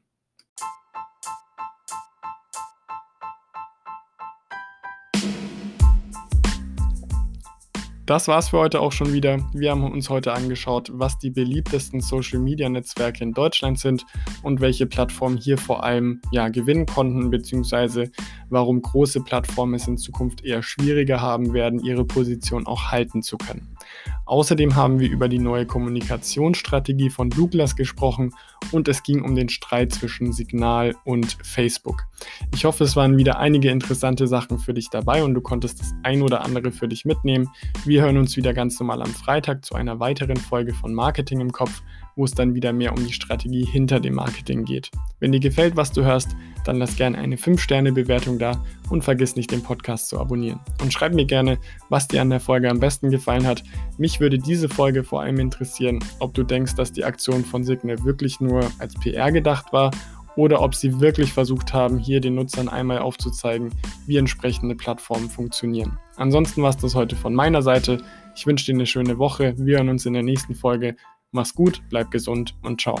Das 8.06 8.28
war's 8.28 8.50
für 8.50 8.58
heute 8.58 8.80
auch 8.80 8.92
schon 8.92 9.12
wieder. 9.12 9.44
Wir 9.52 9.72
haben 9.72 9.82
uns 9.82 10.08
heute 10.10 10.32
angeschaut, 10.32 10.92
was 10.92 11.18
die 11.18 11.30
beliebtesten 11.30 12.00
Social 12.00 12.38
Media 12.38 12.68
Netzwerke 12.68 13.24
in 13.24 13.32
Deutschland 13.32 13.80
sind 13.80 14.06
und 14.44 14.60
welche 14.60 14.86
Plattformen 14.86 15.36
hier 15.36 15.58
vor 15.58 15.82
allem 15.82 16.20
ja, 16.30 16.48
gewinnen 16.48 16.86
konnten, 16.86 17.30
beziehungsweise 17.30 18.12
warum 18.48 18.80
große 18.80 19.22
Plattformen 19.22 19.74
es 19.74 19.88
in 19.88 19.98
Zukunft 19.98 20.44
eher 20.44 20.62
schwieriger 20.62 21.20
haben 21.20 21.52
werden, 21.52 21.80
ihre 21.80 22.04
Position 22.04 22.68
auch 22.68 22.92
halten 22.92 23.22
zu 23.22 23.38
können. 23.38 23.76
Außerdem 24.26 24.74
haben 24.74 24.98
wir 24.98 25.08
über 25.08 25.28
die 25.28 25.38
neue 25.38 25.66
Kommunikationsstrategie 25.66 27.10
von 27.10 27.30
Douglas 27.30 27.76
gesprochen 27.76 28.34
und 28.72 28.88
es 28.88 29.02
ging 29.02 29.22
um 29.22 29.36
den 29.36 29.48
Streit 29.48 29.92
zwischen 29.92 30.32
Signal 30.32 30.94
und 31.04 31.38
Facebook. 31.42 32.02
Ich 32.52 32.64
hoffe, 32.64 32.84
es 32.84 32.96
waren 32.96 33.16
wieder 33.16 33.38
einige 33.38 33.70
interessante 33.70 34.26
Sachen 34.26 34.58
für 34.58 34.74
dich 34.74 34.90
dabei 34.90 35.22
und 35.22 35.34
du 35.34 35.40
konntest 35.40 35.80
das 35.80 35.94
ein 36.02 36.22
oder 36.22 36.44
andere 36.44 36.72
für 36.72 36.88
dich 36.88 37.04
mitnehmen. 37.04 37.48
Wir 37.84 38.02
hören 38.02 38.18
uns 38.18 38.36
wieder 38.36 38.52
ganz 38.52 38.78
normal 38.80 39.00
am 39.00 39.10
Freitag 39.10 39.64
zu 39.64 39.74
einer 39.74 40.00
weiteren 40.00 40.36
Folge 40.36 40.74
von 40.74 40.92
Marketing 40.92 41.40
im 41.40 41.52
Kopf 41.52 41.82
wo 42.16 42.24
es 42.24 42.32
dann 42.32 42.54
wieder 42.54 42.72
mehr 42.72 42.92
um 42.92 43.06
die 43.06 43.12
Strategie 43.12 43.64
hinter 43.64 44.00
dem 44.00 44.14
Marketing 44.14 44.64
geht. 44.64 44.90
Wenn 45.20 45.32
dir 45.32 45.40
gefällt, 45.40 45.76
was 45.76 45.92
du 45.92 46.02
hörst, 46.02 46.34
dann 46.64 46.78
lass 46.78 46.96
gerne 46.96 47.18
eine 47.18 47.36
5-Sterne-Bewertung 47.36 48.38
da 48.38 48.64
und 48.90 49.04
vergiss 49.04 49.36
nicht, 49.36 49.52
den 49.52 49.62
Podcast 49.62 50.08
zu 50.08 50.18
abonnieren. 50.18 50.58
Und 50.82 50.92
schreib 50.92 51.14
mir 51.14 51.26
gerne, 51.26 51.58
was 51.90 52.08
dir 52.08 52.22
an 52.22 52.30
der 52.30 52.40
Folge 52.40 52.70
am 52.70 52.80
besten 52.80 53.10
gefallen 53.10 53.46
hat. 53.46 53.62
Mich 53.98 54.18
würde 54.18 54.38
diese 54.38 54.68
Folge 54.68 55.04
vor 55.04 55.20
allem 55.20 55.38
interessieren, 55.38 56.00
ob 56.18 56.34
du 56.34 56.42
denkst, 56.42 56.74
dass 56.74 56.92
die 56.92 57.04
Aktion 57.04 57.44
von 57.44 57.62
Signal 57.62 58.02
wirklich 58.04 58.40
nur 58.40 58.68
als 58.78 58.94
PR 58.94 59.30
gedacht 59.30 59.72
war 59.72 59.90
oder 60.36 60.60
ob 60.60 60.74
sie 60.74 61.00
wirklich 61.00 61.32
versucht 61.32 61.72
haben, 61.72 61.98
hier 61.98 62.20
den 62.20 62.34
Nutzern 62.34 62.68
einmal 62.68 62.98
aufzuzeigen, 62.98 63.70
wie 64.06 64.18
entsprechende 64.18 64.74
Plattformen 64.74 65.30
funktionieren. 65.30 65.98
Ansonsten 66.16 66.62
war 66.62 66.70
es 66.70 66.76
das 66.76 66.94
heute 66.94 67.16
von 67.16 67.34
meiner 67.34 67.62
Seite. 67.62 67.98
Ich 68.34 68.46
wünsche 68.46 68.66
dir 68.66 68.74
eine 68.74 68.86
schöne 68.86 69.18
Woche. 69.18 69.54
Wir 69.56 69.78
hören 69.78 69.88
uns 69.88 70.04
in 70.04 70.12
der 70.12 70.22
nächsten 70.22 70.54
Folge. 70.54 70.96
Mach's 71.36 71.54
gut, 71.54 71.82
bleib 71.90 72.10
gesund 72.10 72.56
und 72.62 72.80
ciao. 72.80 72.98